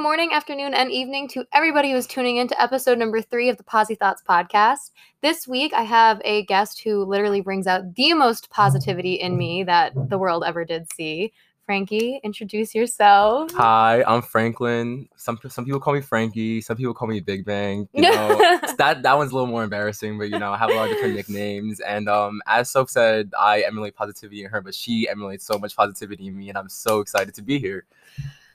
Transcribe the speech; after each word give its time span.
morning, 0.00 0.32
afternoon, 0.32 0.72
and 0.72 0.90
evening 0.90 1.28
to 1.28 1.44
everybody 1.52 1.92
who's 1.92 2.06
tuning 2.06 2.38
in 2.38 2.48
to 2.48 2.60
episode 2.60 2.96
number 2.96 3.20
three 3.20 3.50
of 3.50 3.58
the 3.58 3.62
Posi 3.62 3.98
Thoughts 3.98 4.22
podcast. 4.26 4.92
This 5.20 5.46
week, 5.46 5.74
I 5.74 5.82
have 5.82 6.22
a 6.24 6.46
guest 6.46 6.80
who 6.80 7.04
literally 7.04 7.42
brings 7.42 7.66
out 7.66 7.94
the 7.96 8.14
most 8.14 8.48
positivity 8.48 9.14
in 9.14 9.36
me 9.36 9.62
that 9.64 9.92
the 10.08 10.16
world 10.16 10.42
ever 10.46 10.64
did 10.64 10.90
see. 10.90 11.34
Franky, 11.66 12.18
introduce 12.24 12.74
yourself. 12.74 13.52
Hi, 13.52 14.02
I'm 14.04 14.22
Franklin. 14.22 15.06
Some 15.16 15.38
some 15.48 15.66
people 15.66 15.78
call 15.78 15.92
me 15.92 16.00
Franky. 16.00 16.62
Some 16.62 16.78
people 16.78 16.94
call 16.94 17.06
me 17.06 17.20
Big 17.20 17.44
Bang. 17.44 17.86
You 17.92 18.02
know, 18.02 18.38
that 18.78 19.02
that 19.02 19.16
one's 19.18 19.32
a 19.32 19.34
little 19.34 19.50
more 19.50 19.62
embarrassing, 19.62 20.16
but 20.16 20.30
you 20.30 20.38
know, 20.38 20.50
I 20.50 20.56
have 20.56 20.70
a 20.70 20.74
lot 20.74 20.88
of 20.88 20.94
different 20.94 21.14
nicknames. 21.14 21.78
And 21.78 22.08
um, 22.08 22.40
as 22.46 22.70
Soph 22.70 22.88
said, 22.88 23.32
I 23.38 23.60
emulate 23.60 23.96
positivity 23.96 24.44
in 24.44 24.50
her, 24.50 24.62
but 24.62 24.74
she 24.74 25.08
emulates 25.10 25.44
so 25.44 25.58
much 25.58 25.76
positivity 25.76 26.26
in 26.26 26.38
me, 26.38 26.48
and 26.48 26.56
I'm 26.56 26.70
so 26.70 27.00
excited 27.00 27.34
to 27.34 27.42
be 27.42 27.58
here. 27.58 27.84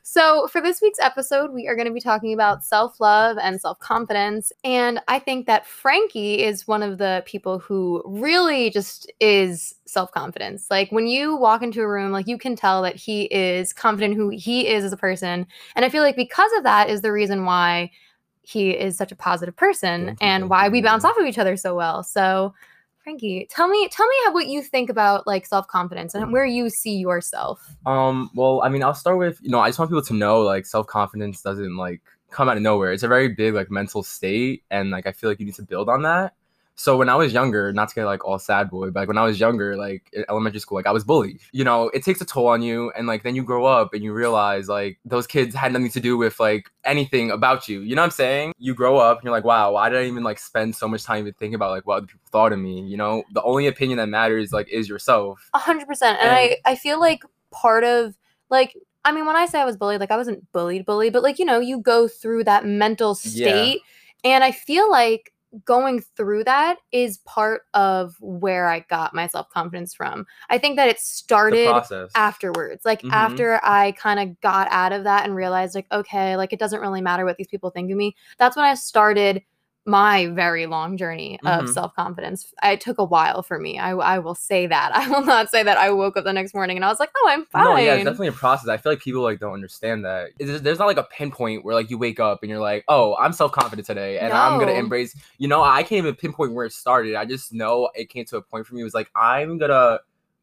So, 0.08 0.48
for 0.50 0.62
this 0.62 0.84
week's 0.84 1.00
episode, 1.00 1.52
we 1.52 1.68
are 1.68 1.76
going 1.76 1.88
to 1.88 1.94
be 1.94 2.00
talking 2.00 2.32
about 2.32 2.64
self 2.64 3.00
love 3.00 3.40
and 3.41 3.59
self 3.59 3.80
confidence. 3.80 4.54
And 4.64 5.00
I 5.08 5.18
think 5.18 5.48
that 5.48 5.66
Franky 5.66 6.44
is 6.44 6.68
one 6.68 6.84
of 6.84 7.00
the 7.00 7.23
people 7.26 7.58
who 7.58 8.04
really 8.05 8.70
just 8.70 9.12
is 9.20 9.73
self 9.86 10.12
confidence. 10.12 10.68
Like, 10.70 10.91
when 10.91 11.08
you 11.08 11.36
walk 11.36 11.64
into 11.64 11.81
a 11.81 11.88
room, 11.88 12.12
like, 12.12 12.28
you 12.28 12.38
can 12.38 12.55
tell 12.55 12.84
that 12.84 12.95
he 12.95 13.23
is 13.23 13.73
confident 13.73 14.14
who 14.14 14.30
he 14.30 14.68
is 14.68 14.84
as 14.84 14.94
a 14.94 14.98
person. 14.98 15.48
And 15.76 15.84
I 15.84 15.90
feel 15.90 16.04
like 16.04 16.16
because 16.16 16.52
of 16.56 16.64
that 16.66 16.88
is 16.88 17.02
the 17.02 17.12
reason 17.12 17.44
why 17.45 17.90
he 18.44 18.78
is 18.78 18.95
such 18.95 19.12
a 19.12 19.16
positive 19.16 19.56
person 19.56 20.17
and 20.22 20.52
why 20.52 20.70
we 20.70 20.84
bounce 20.84 21.03
off 21.03 21.17
of 21.17 21.26
each 21.26 21.40
other 21.40 21.58
so 21.58 21.73
well. 21.73 22.03
So, 22.03 22.53
Franky, 23.05 23.48
tell 23.52 23.68
me, 23.68 23.88
tell 23.90 24.08
me 24.08 24.16
how 24.26 24.34
what 24.34 24.48
you 24.48 24.64
think 24.64 24.90
about 24.90 25.27
like 25.27 25.45
self 25.45 25.68
confidence 25.68 26.16
and 26.16 26.34
where 26.34 26.44
you 26.44 26.72
see 26.72 26.95
yourself. 26.95 27.76
Um, 27.86 28.31
well, 28.34 28.64
I 28.64 28.70
mean, 28.70 28.81
I'll 28.81 28.95
start 28.95 29.20
with 29.20 29.40
you 29.44 29.52
know, 29.52 29.59
I 29.59 29.70
just 29.70 29.78
want 29.78 29.91
people 29.91 30.02
to 30.02 30.14
know 30.16 30.41
like 30.41 30.66
self 30.66 30.88
confidence 30.88 31.44
doesn't 31.44 31.78
like 31.78 32.02
come 32.31 32.50
out 32.50 32.58
of 32.58 32.64
nowhere. 32.64 32.91
It's 32.91 33.04
a 33.04 33.08
very 33.08 33.28
big 33.28 33.54
like 33.54 33.70
mental 33.70 34.02
state, 34.02 34.64
and 34.72 34.90
like 34.90 35.06
I 35.06 35.11
feel 35.11 35.30
like 35.30 35.39
you 35.39 35.45
need 35.45 35.53
to 35.53 35.61
build 35.61 35.88
on 35.88 36.02
that. 36.02 36.33
So 36.76 36.98
when 36.98 37.08
I 37.08 37.16
was 37.16 37.31
younger, 37.31 37.72
not 37.72 37.90
to 37.90 37.95
get 37.95 38.06
like 38.06 38.26
all 38.26 38.38
sad 38.38 38.70
boy, 38.70 38.90
but 38.92 39.02
like 39.02 39.08
when 39.08 39.18
I 39.18 39.23
was 39.23 39.40
younger, 39.40 39.78
like 39.78 40.09
in 40.12 40.26
elementary 40.30 40.59
school, 40.59 40.76
like 40.78 40.86
I 40.86 40.92
was 40.92 41.06
bullied. 41.06 41.40
You 41.54 41.64
know, 41.64 41.90
it 41.90 42.04
takes 42.04 42.20
a 42.20 42.26
toll 42.26 42.48
on 42.48 42.62
you, 42.62 42.92
and 42.98 43.08
like 43.08 43.23
then 43.23 43.34
you 43.36 43.44
grow 43.44 43.66
up 43.66 43.94
and 43.94 44.04
you 44.04 44.14
realize 44.14 44.67
like 44.67 45.00
those 45.06 45.26
kids 45.26 45.56
had 45.56 45.72
nothing 45.72 45.90
to 45.92 46.00
do 46.02 46.17
with 46.17 46.40
like 46.40 46.70
anything 46.84 47.32
about 47.32 47.70
you. 47.70 47.80
You 47.80 47.95
know 47.95 48.02
what 48.02 48.08
I'm 48.08 48.12
saying? 48.12 48.54
You 48.58 48.73
grow 48.76 48.98
up 48.98 49.17
and 49.17 49.23
you're 49.23 49.32
like, 49.32 49.45
wow, 49.45 49.72
why 49.72 49.90
did 49.90 50.00
I 50.00 50.06
even 50.06 50.23
like 50.23 50.38
spend 50.38 50.76
so 50.76 50.88
much 50.88 51.04
time 51.04 51.20
even 51.20 51.34
thinking 51.34 51.56
about 51.56 51.72
like 51.72 51.88
what 51.88 51.98
other 51.98 52.08
people 52.08 52.28
thought 52.30 52.52
of 52.52 52.59
me? 52.59 52.82
You 52.82 52.98
know, 52.98 53.23
the 53.34 53.44
only 53.44 53.67
opinion 53.67 53.98
that 53.98 54.10
matters 54.10 54.52
like 54.52 54.67
is 54.70 54.89
yourself. 54.89 55.50
A 55.54 55.60
hundred 55.60 55.88
percent. 55.88 56.20
And 56.22 56.30
I, 56.30 56.58
I 56.66 56.76
feel 56.76 57.00
like 57.00 57.23
part 57.52 57.84
of 57.86 58.17
like 58.50 58.76
I 59.06 59.12
mean, 59.12 59.26
when 59.28 59.36
I 59.36 59.45
say 59.45 59.62
I 59.62 59.66
was 59.66 59.78
bullied, 59.78 60.00
like 60.00 60.12
I 60.12 60.17
wasn't 60.17 60.52
bullied, 60.52 60.86
bullied, 60.86 61.14
but 61.14 61.22
like, 61.22 61.38
you 61.38 61.45
know, 61.45 61.60
you 61.60 61.80
go 61.80 62.08
through 62.08 62.44
that 62.45 62.66
mental 62.66 63.17
Yeah. 63.23 63.30
state. 63.30 63.82
And 64.23 64.44
I 64.44 64.52
feel 64.52 64.89
like 64.89 65.32
going 65.64 66.02
through 66.02 66.44
that 66.44 66.78
is 66.92 67.20
part 67.20 67.61
of 67.73 68.16
where 68.20 68.67
I 68.67 68.80
got 68.89 69.14
my 69.14 69.28
self 69.28 69.50
confidence 69.50 69.94
from. 69.94 70.25
I 70.50 70.58
think 70.58 70.75
that 70.75 70.89
it 70.89 71.00
started 71.00 71.66
afterwards 72.16 72.86
like 72.86 73.02
Mhm. 73.02 73.11
after 73.11 73.59
i 73.64 73.92
kind 73.94 74.20
of 74.20 74.39
got 74.42 74.67
out 74.72 74.92
of 74.94 75.03
that 75.03 75.26
and 75.26 75.36
realized 75.36 75.76
like 75.76 75.86
okay 75.92 76.38
like 76.38 76.53
it 76.53 76.59
doesn't 76.59 76.80
really 76.80 77.02
matter 77.02 77.26
what 77.26 77.36
these 77.38 77.48
people 77.48 77.70
think 77.70 77.92
of 77.92 77.98
me 77.98 78.16
that's 78.38 78.56
when 78.56 78.66
i 78.66 78.73
started 78.73 79.42
my 79.86 80.28
very 80.28 80.66
long 80.66 80.97
journey 80.97 81.39
of 81.45 81.66
Mhm. 81.66 81.73
self-confidence 81.73 82.53
it 82.64 82.81
took 82.81 82.97
a 82.97 83.03
while 83.03 83.44
for 83.44 83.59
me 83.59 83.78
I, 83.78 83.92
I 83.92 84.17
will 84.19 84.33
say 84.33 84.66
that 84.66 84.92
i 84.95 85.08
will 85.08 85.23
not 85.23 85.50
say 85.52 85.61
that 85.61 85.77
i 85.77 85.92
woke 85.92 86.17
up 86.17 86.23
the 86.23 86.33
next 86.33 86.53
morning 86.55 86.75
and 86.77 86.83
i 86.83 86.88
was 86.89 87.00
like 87.00 87.11
oh 87.16 87.27
i'm 87.30 87.45
fine 87.45 87.64
No, 87.64 87.77
yeah, 87.77 87.94
it's 87.94 88.03
definitely 88.03 88.27
a 88.30 88.31
process. 88.31 88.67
I 88.67 88.77
feel 88.77 88.92
like 88.92 89.00
people 89.00 89.22
like 89.22 89.39
don't 89.39 89.53
understand 89.53 90.03
that. 90.05 90.30
It's- 90.39 90.61
there's 90.61 90.80
not 90.80 90.88
like 90.88 90.97
a 90.97 91.03
pinpoint 91.03 91.64
where 91.64 91.75
like 91.75 91.89
you 91.92 91.97
wake 92.00 92.19
up 92.19 92.39
and 92.42 92.50
you're 92.50 92.59
like, 92.59 92.83
oh, 92.88 93.16
I'm 93.17 93.31
self 93.31 93.52
confident 93.52 93.86
today, 93.86 94.17
and 94.19 94.33
I'm 94.33 94.59
gonna 94.59 94.72
embrace. 94.73 95.16
You 95.38 95.47
know, 95.47 95.61
I 95.61 95.83
can't 95.83 95.99
even 95.99 96.16
pinpoint 96.16 96.53
where 96.53 96.66
it 96.66 96.73
started. 96.73 97.16
I 97.16 97.25
just 97.25 97.53
know 97.53 97.89
it 97.95 98.09
came 98.09 98.25
to 98.25 98.38
a 98.38 98.42
point 98.42 98.66
for 98.66 98.73
me. 98.75 98.81
It 98.81 98.86
was 98.86 98.94
like 98.95 99.10
I'm 99.15 99.58
gonna 99.60 99.99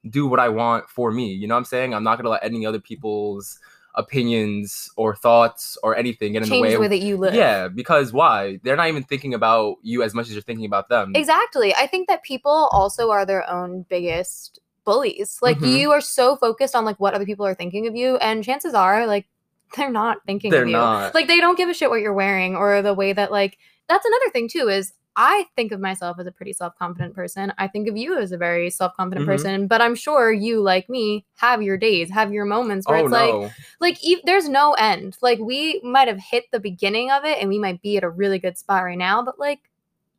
do 0.09 0.27
what 0.27 0.39
I 0.41 0.49
want 0.49 0.89
for 0.89 1.11
me. 1.11 1.33
You 1.33 1.49
know 1.49 1.55
what 1.55 1.59
I'm 1.59 1.65
saying? 1.65 1.95
I'm 1.95 2.05
not 2.05 2.17
gonna 2.17 2.29
let 2.31 2.45
any 2.45 2.65
other 2.65 2.81
people's 2.81 3.59
opinions 3.95 4.91
or 4.97 5.15
thoughts 5.15 5.77
or 5.83 5.97
anything 5.97 6.33
get 6.33 6.43
in 6.43 6.49
change 6.49 6.59
the 6.59 6.63
way. 6.63 6.73
the 6.75 6.81
way 6.81 6.85
of, 6.87 6.91
that 6.91 6.99
you 7.03 7.17
live 7.17 7.35
yeah, 7.35 7.69
because 7.69 8.13
why? 8.13 8.59
They're 8.63 8.77
not 8.77 8.89
even 8.89 9.03
thinking 9.05 9.35
about 9.35 9.77
you 9.83 10.03
as 10.03 10.15
much 10.15 10.27
as 10.29 10.33
you're 10.33 10.43
thinking 10.43 10.65
about 10.67 10.89
them. 10.89 11.13
Exactly. 11.15 11.75
I 11.75 11.87
think 11.87 12.09
that 12.09 12.23
people 12.23 12.69
also 12.73 13.11
are 13.11 13.25
their 13.27 13.49
own 13.51 13.85
biggest 13.89 14.59
bullies. 14.85 15.39
Like 15.43 15.59
Mhm. 15.59 15.79
you 15.79 15.93
are 15.93 16.01
so 16.01 16.37
focused 16.37 16.75
on 16.75 16.85
like 16.85 16.99
what 16.99 17.15
other 17.15 17.27
people 17.27 17.47
are 17.47 17.55
thinking 17.55 17.87
of 17.87 17.95
you, 17.95 18.17
and 18.17 18.43
chances 18.43 18.75
are 18.75 19.07
like 19.07 19.27
they're 19.77 19.91
not 19.91 20.19
thinking 20.27 20.51
They're 20.51 20.63
of 20.63 20.69
you. 20.69 20.75
not. 20.75 21.15
Like 21.15 21.29
they 21.29 21.41
don't 21.41 21.57
give 21.57 21.69
a 21.69 21.75
shit 21.75 21.89
what 21.91 22.01
you're 22.01 22.13
wearing 22.13 22.57
or 22.57 22.83
the 22.83 22.95
way 22.95 23.13
that 23.13 23.31
like 23.31 23.59
that's 23.89 24.05
another 24.07 24.31
thing 24.31 24.49
too 24.49 24.69
is 24.69 24.93
I 25.17 25.47
think 25.57 25.73
of 25.73 25.81
myself 25.81 26.19
as 26.19 26.27
a 26.27 26.33
pretty 26.33 26.53
self-confident 26.55 27.15
person. 27.15 27.53
I 27.59 27.69
think 27.69 27.89
of 27.89 27.97
you 27.97 28.19
as 28.19 28.33
a 28.33 28.39
very 28.39 28.71
self-confident 28.71 29.25
Mhm. 29.27 29.31
person, 29.31 29.67
but 29.67 29.81
I'm 29.83 29.95
sure 29.95 30.33
you 30.33 30.61
like 30.61 30.89
me 30.89 31.25
have 31.37 31.63
your 31.63 31.77
days, 31.77 32.11
have 32.11 32.33
your 32.33 32.45
moments 32.47 32.87
where 32.89 32.99
oh 32.99 33.05
it's 33.05 33.13
like 33.13 33.31
no. 33.31 33.51
like 33.81 34.03
e- 34.05 34.23
there's 34.25 34.49
no 34.49 34.73
end. 34.75 35.17
Like 35.21 35.39
we 35.39 35.81
might 35.85 36.09
have 36.09 36.19
hit 36.19 36.45
the 36.51 36.61
beginning 36.61 37.11
of 37.11 37.25
it 37.25 37.39
and 37.41 37.49
we 37.49 37.59
might 37.59 37.83
be 37.83 37.97
at 37.97 38.05
a 38.05 38.09
really 38.11 38.39
good 38.39 38.57
spot 38.57 38.85
right 38.85 38.99
now, 38.99 39.23
but 39.23 39.39
like 39.39 39.61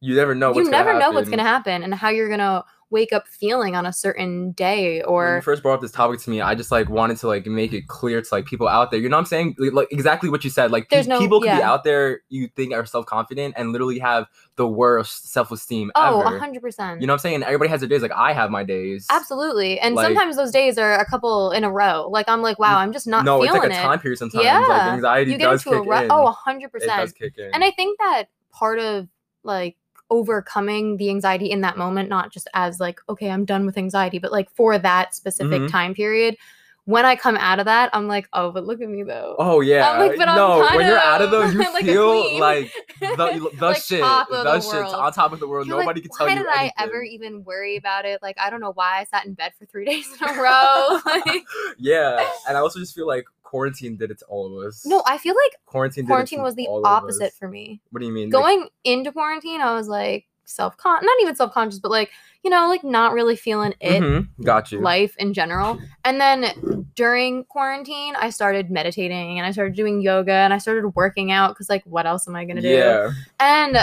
you 0.01 0.15
never 0.15 0.35
know. 0.35 0.49
you 0.49 0.55
What's 0.55 0.69
never 0.69 0.89
gonna 0.89 0.99
know 0.99 1.11
what's 1.11 1.29
going 1.29 1.37
to 1.39 1.43
happen 1.45 1.83
and 1.83 1.93
how 1.95 2.09
you're 2.09 2.27
going 2.27 2.39
to 2.39 2.63
wake 2.89 3.11
up 3.11 3.27
feeling 3.27 3.75
on 3.75 3.85
a 3.85 3.93
certain 3.93 4.51
day 4.51 4.97
when 5.01 5.09
you 5.09 5.37
or 5.37 5.41
first 5.41 5.63
brought 5.63 5.75
up 5.75 5.81
this 5.81 5.91
topic 5.91 6.19
to 6.21 6.29
me, 6.29 6.41
I 6.41 6.55
just 6.55 6.71
like 6.71 6.89
wanted 6.89 7.17
to 7.17 7.27
like 7.27 7.45
make 7.47 7.73
it 7.73 7.87
clear 7.87 8.21
to 8.21 8.27
like 8.35 8.45
people 8.45 8.67
out 8.67 8.91
there. 8.91 8.99
You 8.99 9.09
know 9.09 9.17
what 9.17 9.21
I'm 9.21 9.25
saying? 9.25 9.55
Like, 9.57 9.73
like, 9.73 9.87
exactly 9.91 10.29
what 10.29 10.43
you 10.43 10.49
said. 10.49 10.71
Like 10.71 10.89
pe- 10.89 10.97
There's 10.97 11.07
no- 11.07 11.19
people 11.19 11.41
can 11.41 11.57
be 11.57 11.63
out 11.63 11.83
there 11.83 12.21
you 12.29 12.47
think 12.55 12.73
are 12.73 12.85
self 12.85 13.05
confident 13.05 13.55
and 13.57 13.71
literally 13.71 13.99
have 13.99 14.27
the 14.55 14.67
worst 14.67 15.31
self 15.31 15.51
esteem 15.51 15.91
oh 15.95 16.21
ever. 16.21 16.39
100% 16.39 17.01
You 17.01 17.07
know 17.07 17.13
what 17.13 17.15
I'm 17.15 17.19
saying? 17.19 17.35
And 17.35 17.43
everybody 17.43 17.69
has 17.69 17.81
their 17.81 17.89
days. 17.89 18.01
Like 18.03 18.11
I 18.11 18.33
have 18.33 18.51
my 18.51 18.63
days. 18.63 19.07
absolutely 19.09 19.79
and 19.79 19.95
Like- 19.95 20.05
sometimes 20.07 20.35
those 20.35 20.51
days 20.51 20.77
are 20.77 20.93
a 20.99 21.05
couple 21.05 21.51
in 21.51 21.63
a 21.63 21.71
row 21.71 22.07
like 22.11 22.27
i'm 22.29 22.41
like 22.41 22.59
wow 22.59 22.77
i'm 22.77 22.91
just 22.93 23.07
not 23.07 23.25
no, 23.25 23.41
it's 23.43 23.51
like 23.53 23.63
a 23.63 23.73
it 23.73 23.73
time 23.81 23.99
period 23.99 24.17
sometimes. 24.17 24.43
Yeah. 24.43 24.59
Like 24.59 24.81
anxiety 24.93 25.31
you 25.31 25.37
get 25.37 25.45
does 25.49 25.65
into 25.65 25.77
a 25.77 25.81
kick 25.81 25.89
rut 25.89 26.03
in. 26.05 26.11
oh 26.11 26.23
100. 26.23 26.71
it 26.75 26.85
does 26.85 27.11
100% 27.13 27.15
kick 27.15 27.33
in. 27.37 27.49
and 27.53 27.63
i 27.63 27.71
think 27.71 27.97
that 27.99 28.25
part 28.51 28.79
of 28.79 29.07
like 29.43 29.75
overcoming 30.17 30.97
the 30.97 31.09
anxiety 31.09 31.49
in 31.49 31.61
that 31.61 31.75
moment 31.77 32.07
not 32.07 32.31
just 32.31 32.47
as 32.53 32.79
like 32.79 32.99
okay 33.09 33.29
i'm 33.31 33.45
done 33.45 33.65
with 33.65 33.77
anxiety 33.77 34.19
but 34.19 34.31
like 34.31 34.49
for 34.51 34.77
that 34.77 35.15
specific 35.15 35.61
Mhm. 35.63 35.71
time 35.71 35.93
period 35.95 36.37
when 36.85 37.03
i 37.05 37.15
come 37.15 37.35
out 37.37 37.59
of 37.59 37.65
that 37.65 37.89
i'm 37.93 38.07
like 38.07 38.27
oh 38.33 38.51
but 38.51 38.63
look 38.65 38.79
at 38.81 38.89
me 38.89 39.01
though 39.03 39.35
Oh 39.39 39.61
yeah, 39.61 39.97
like, 39.99 40.17
but 40.17 40.27
I'm 40.29 40.35
no. 40.35 40.61
kind 40.63 40.75
when 40.77 40.85
you're 40.87 40.99
out 40.99 41.21
of 41.21 41.31
them, 41.35 41.51
you 41.53 41.73
like 41.73 41.85
feel 41.85 42.39
like 42.39 42.71
the, 43.01 43.49
the 43.57 43.67
Like 43.67 43.81
shit, 43.81 44.01
the 44.29 44.43
the 44.43 44.59
shit 44.61 44.73
world. 44.81 44.93
on 44.95 45.13
top 45.13 45.31
of 45.33 45.39
the 45.39 45.47
world. 45.47 45.65
You're 45.67 45.77
like, 45.77 45.85
Nobody 45.85 46.01
can 46.01 46.11
tell 46.11 46.27
why 46.27 46.33
you 46.33 46.39
did 46.39 46.47
anything. 46.47 46.71
I 46.77 46.83
ever 46.83 47.01
even 47.03 47.43
worry 47.43 47.77
about 47.77 48.05
it? 48.05 48.21
Like, 48.21 48.37
I 48.39 48.49
don't 48.49 48.59
know 48.61 48.73
why 48.73 48.99
I 48.99 49.05
sat 49.05 49.25
in 49.25 49.33
bed 49.33 49.53
for 49.57 49.65
three 49.65 49.85
days 49.91 50.05
in 50.21 50.29
a 50.29 50.33
row. 50.41 50.99
like, 51.05 51.43
yeah, 51.79 52.23
and 52.47 52.55
I 52.57 52.59
also 52.59 52.79
just 52.79 52.93
feel 52.93 53.07
like 53.07 53.25
quarantine 53.53 53.95
did 53.97 54.09
it 54.09 54.17
to 54.17 54.25
all 54.25 54.47
of 54.59 54.65
us. 54.65 54.83
no, 54.83 55.03
I 55.05 55.19
feel 55.19 55.35
like 55.35 55.53
quarantine. 55.67 56.07
quarantine 56.07 56.41
was 56.41 56.55
the 56.55 56.67
opposite 56.83 57.33
for 57.33 57.47
me. 57.47 57.81
What 57.91 57.99
do 57.99 58.07
you 58.07 58.11
mean? 58.11 58.31
Like, 58.31 58.41
Going 58.41 58.67
into 58.83 59.11
quarantine, 59.11 59.61
I 59.61 59.75
was 59.75 59.87
like 59.87 60.25
self 60.45 60.75
con, 60.75 60.99
not 61.05 61.15
even 61.21 61.35
self 61.35 61.53
conscious, 61.53 61.77
but 61.79 61.91
like 61.91 62.09
you 62.43 62.49
know, 62.49 62.67
like 62.67 62.83
not 62.83 63.13
really 63.13 63.35
feeling 63.35 63.75
it. 63.79 64.01
Mhm, 64.01 64.27
got 64.43 64.71
you. 64.71 64.81
Life 64.81 65.15
in 65.17 65.33
general. 65.33 65.79
And 66.03 66.19
then 66.19 66.87
during 66.95 67.43
quarantine, 67.45 68.15
I 68.17 68.31
started 68.31 68.71
meditating 68.71 69.37
and 69.37 69.45
I 69.45 69.51
started 69.51 69.75
doing 69.75 70.01
yoga 70.01 70.33
and 70.33 70.51
I 70.51 70.57
started 70.57 70.89
working 70.95 71.31
out 71.31 71.51
because, 71.51 71.69
like, 71.69 71.83
what 71.85 72.05
else 72.07 72.27
am 72.27 72.35
I 72.35 72.43
going 72.45 72.57
to 72.57 72.61
do? 72.63 72.67
yeah, 72.67 73.11
and 73.39 73.77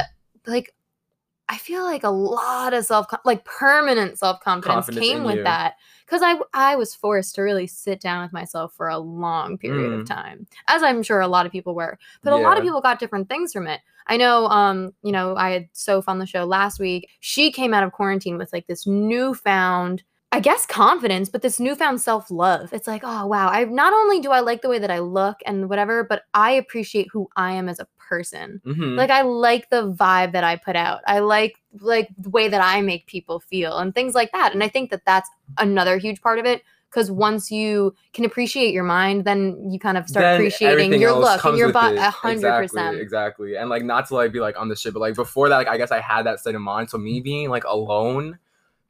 like 0.46 0.74
i 1.50 1.58
feel 1.58 1.82
like 1.82 2.04
a 2.04 2.10
lot 2.10 2.72
of 2.72 2.84
self 2.84 3.06
like 3.24 3.44
permanent 3.44 4.18
self-confidence 4.18 4.88
came 4.98 5.24
with 5.24 5.36
you. 5.36 5.42
that 5.42 5.74
because 6.10 6.22
i 6.22 6.36
i 6.54 6.74
was 6.76 6.94
forced 6.94 7.34
to 7.36 7.42
really 7.42 7.66
sit 7.66 8.00
down 8.00 8.22
with 8.22 8.32
myself 8.32 8.74
for 8.74 8.88
a 8.88 8.98
long 8.98 9.56
period 9.56 9.92
of 9.92 10.00
Mm. 10.00 10.06
time 10.06 10.46
as 10.66 10.82
i'm 10.82 11.02
sure 11.02 11.20
a 11.20 11.28
lot 11.28 11.46
of 11.46 11.52
people 11.52 11.74
were 11.74 11.98
but 12.24 12.32
a 12.32 12.36
lot 12.36 12.56
of 12.58 12.64
people 12.64 12.80
got 12.80 12.98
different 12.98 13.28
things 13.28 13.52
from 13.52 13.66
it. 13.68 13.80
I 14.06 14.16
know 14.16 14.46
um 14.46 14.92
you 15.02 15.12
know 15.12 15.36
i 15.36 15.50
had 15.50 15.68
soph 15.72 16.08
on 16.08 16.18
the 16.18 16.26
show 16.26 16.44
last 16.44 16.80
week. 16.80 17.08
She 17.20 17.52
came 17.52 17.72
out 17.72 17.84
of 17.84 17.92
quarantine 17.92 18.38
with 18.38 18.52
like 18.52 18.66
this 18.66 18.86
newfound 18.86 20.02
I 20.32 20.38
guess 20.40 20.64
confidence, 20.64 21.28
but 21.28 21.42
this 21.42 21.58
newfound 21.58 22.00
self 22.00 22.30
love. 22.30 22.72
It's 22.72 22.86
like, 22.86 23.02
oh 23.04 23.26
wow, 23.26 23.48
I 23.48 23.64
not 23.64 23.92
only 23.92 24.20
do 24.20 24.30
I 24.30 24.40
like 24.40 24.62
the 24.62 24.68
way 24.68 24.78
that 24.78 24.90
I 24.90 25.00
look 25.00 25.38
and 25.44 25.68
whatever, 25.68 26.04
but 26.04 26.22
I 26.34 26.52
appreciate 26.52 27.08
who 27.12 27.28
I 27.36 27.52
am 27.52 27.68
as 27.68 27.80
a 27.80 27.86
person 28.10 28.60
Mhm. 28.66 28.96
like 28.96 29.08
i 29.08 29.22
like 29.22 29.70
the 29.70 29.92
vibe 29.92 30.32
that 30.32 30.42
i 30.42 30.56
put 30.56 30.74
out 30.74 31.00
i 31.06 31.20
like 31.20 31.62
like 31.78 32.08
the 32.18 32.28
way 32.28 32.48
that 32.48 32.60
i 32.60 32.80
make 32.80 33.06
people 33.06 33.38
feel 33.38 33.78
and 33.78 33.94
things 33.94 34.16
like 34.16 34.32
that 34.32 34.52
and 34.52 34.64
i 34.64 34.68
think 34.68 34.90
that 34.90 35.02
that's 35.06 35.30
another 35.58 35.96
huge 35.96 36.20
part 36.20 36.40
of 36.40 36.44
it 36.44 36.64
because 36.90 37.08
once 37.08 37.52
you 37.52 37.94
can 38.12 38.24
appreciate 38.24 38.74
your 38.74 38.82
mind 38.82 39.24
then 39.24 39.70
you 39.70 39.78
kind 39.78 39.96
of 39.96 40.08
start 40.08 40.24
Then 40.24 40.34
appreciating 40.34 41.00
your 41.00 41.12
look 41.12 41.44
and 41.44 41.56
your 41.56 41.72
body 41.72 41.98
a 41.98 42.10
hundred 42.10 42.32
Exactly, 42.38 42.64
percent 42.64 42.96
exactly. 43.00 43.56
And 43.56 43.70
like 43.70 43.84
not 43.84 44.08
to 44.08 44.14
like 44.16 44.32
be 44.32 44.40
like 44.40 44.58
on 44.58 44.68
the 44.68 44.74
shit, 44.74 44.92
but 44.92 44.98
like 44.98 45.14
before 45.14 45.48
that, 45.48 45.56
like 45.56 45.68
I 45.68 45.76
guess 45.76 45.92
I 45.92 46.00
had 46.00 46.26
that 46.26 46.40
state 46.40 46.56
of 46.56 46.62
mind. 46.62 46.90
So 46.90 46.98
me 46.98 47.20
being 47.20 47.48
like 47.48 47.62
alone 47.62 48.40